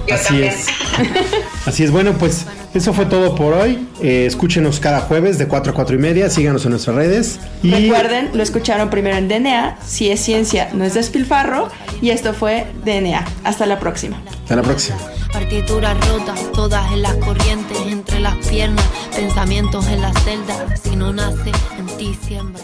Yo 0.07 0.13
Así 0.13 0.25
también. 0.27 0.53
es. 0.53 0.67
Así 1.65 1.83
es, 1.83 1.89
bueno, 1.89 2.13
pues 2.13 2.45
eso 2.73 2.93
fue 2.93 3.05
todo 3.05 3.35
por 3.35 3.53
hoy. 3.53 3.87
Eh, 4.01 4.25
escúchenos 4.25 4.79
cada 4.79 5.01
jueves 5.01 5.37
de 5.37 5.47
4 5.47 5.71
a 5.71 5.75
4 5.75 5.95
y 5.95 5.99
media. 5.99 6.29
Síganos 6.29 6.63
en 6.63 6.71
nuestras 6.71 6.95
redes. 6.95 7.39
Y 7.63 7.71
Recuerden, 7.71 8.29
lo 8.33 8.41
escucharon 8.41 8.89
primero 8.89 9.17
en 9.17 9.27
DNA. 9.27 9.77
Si 9.85 10.09
es 10.09 10.21
ciencia, 10.21 10.69
no 10.73 10.85
es 10.85 10.93
despilfarro. 10.93 11.69
Y 12.01 12.11
esto 12.11 12.33
fue 12.33 12.67
DNA. 12.85 13.25
Hasta 13.43 13.65
la 13.65 13.79
próxima. 13.79 14.21
hasta 14.43 14.55
la 14.55 14.61
próxima. 14.61 14.97
Partituras 15.33 15.97
rotas, 16.07 16.39
todas 16.53 16.91
en 16.93 17.01
las 17.01 17.15
corrientes, 17.15 17.77
entre 17.87 18.19
las 18.19 18.35
piernas, 18.47 18.85
pensamientos 19.15 19.87
en 19.87 20.01
la 20.01 20.13
celda. 20.13 20.75
Si 20.81 20.95
no 20.95 21.11
nace, 21.11 21.51
en 21.77 21.97
ti 21.97 22.17
siembra. 22.25 22.61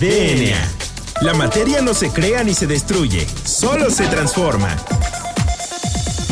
DNA. 0.00 0.84
La 1.20 1.34
materia 1.34 1.80
no 1.80 1.94
se 1.94 2.10
crea 2.10 2.42
ni 2.42 2.54
se 2.54 2.66
destruye, 2.66 3.26
solo 3.44 3.90
se 3.90 4.06
transforma. 4.06 4.76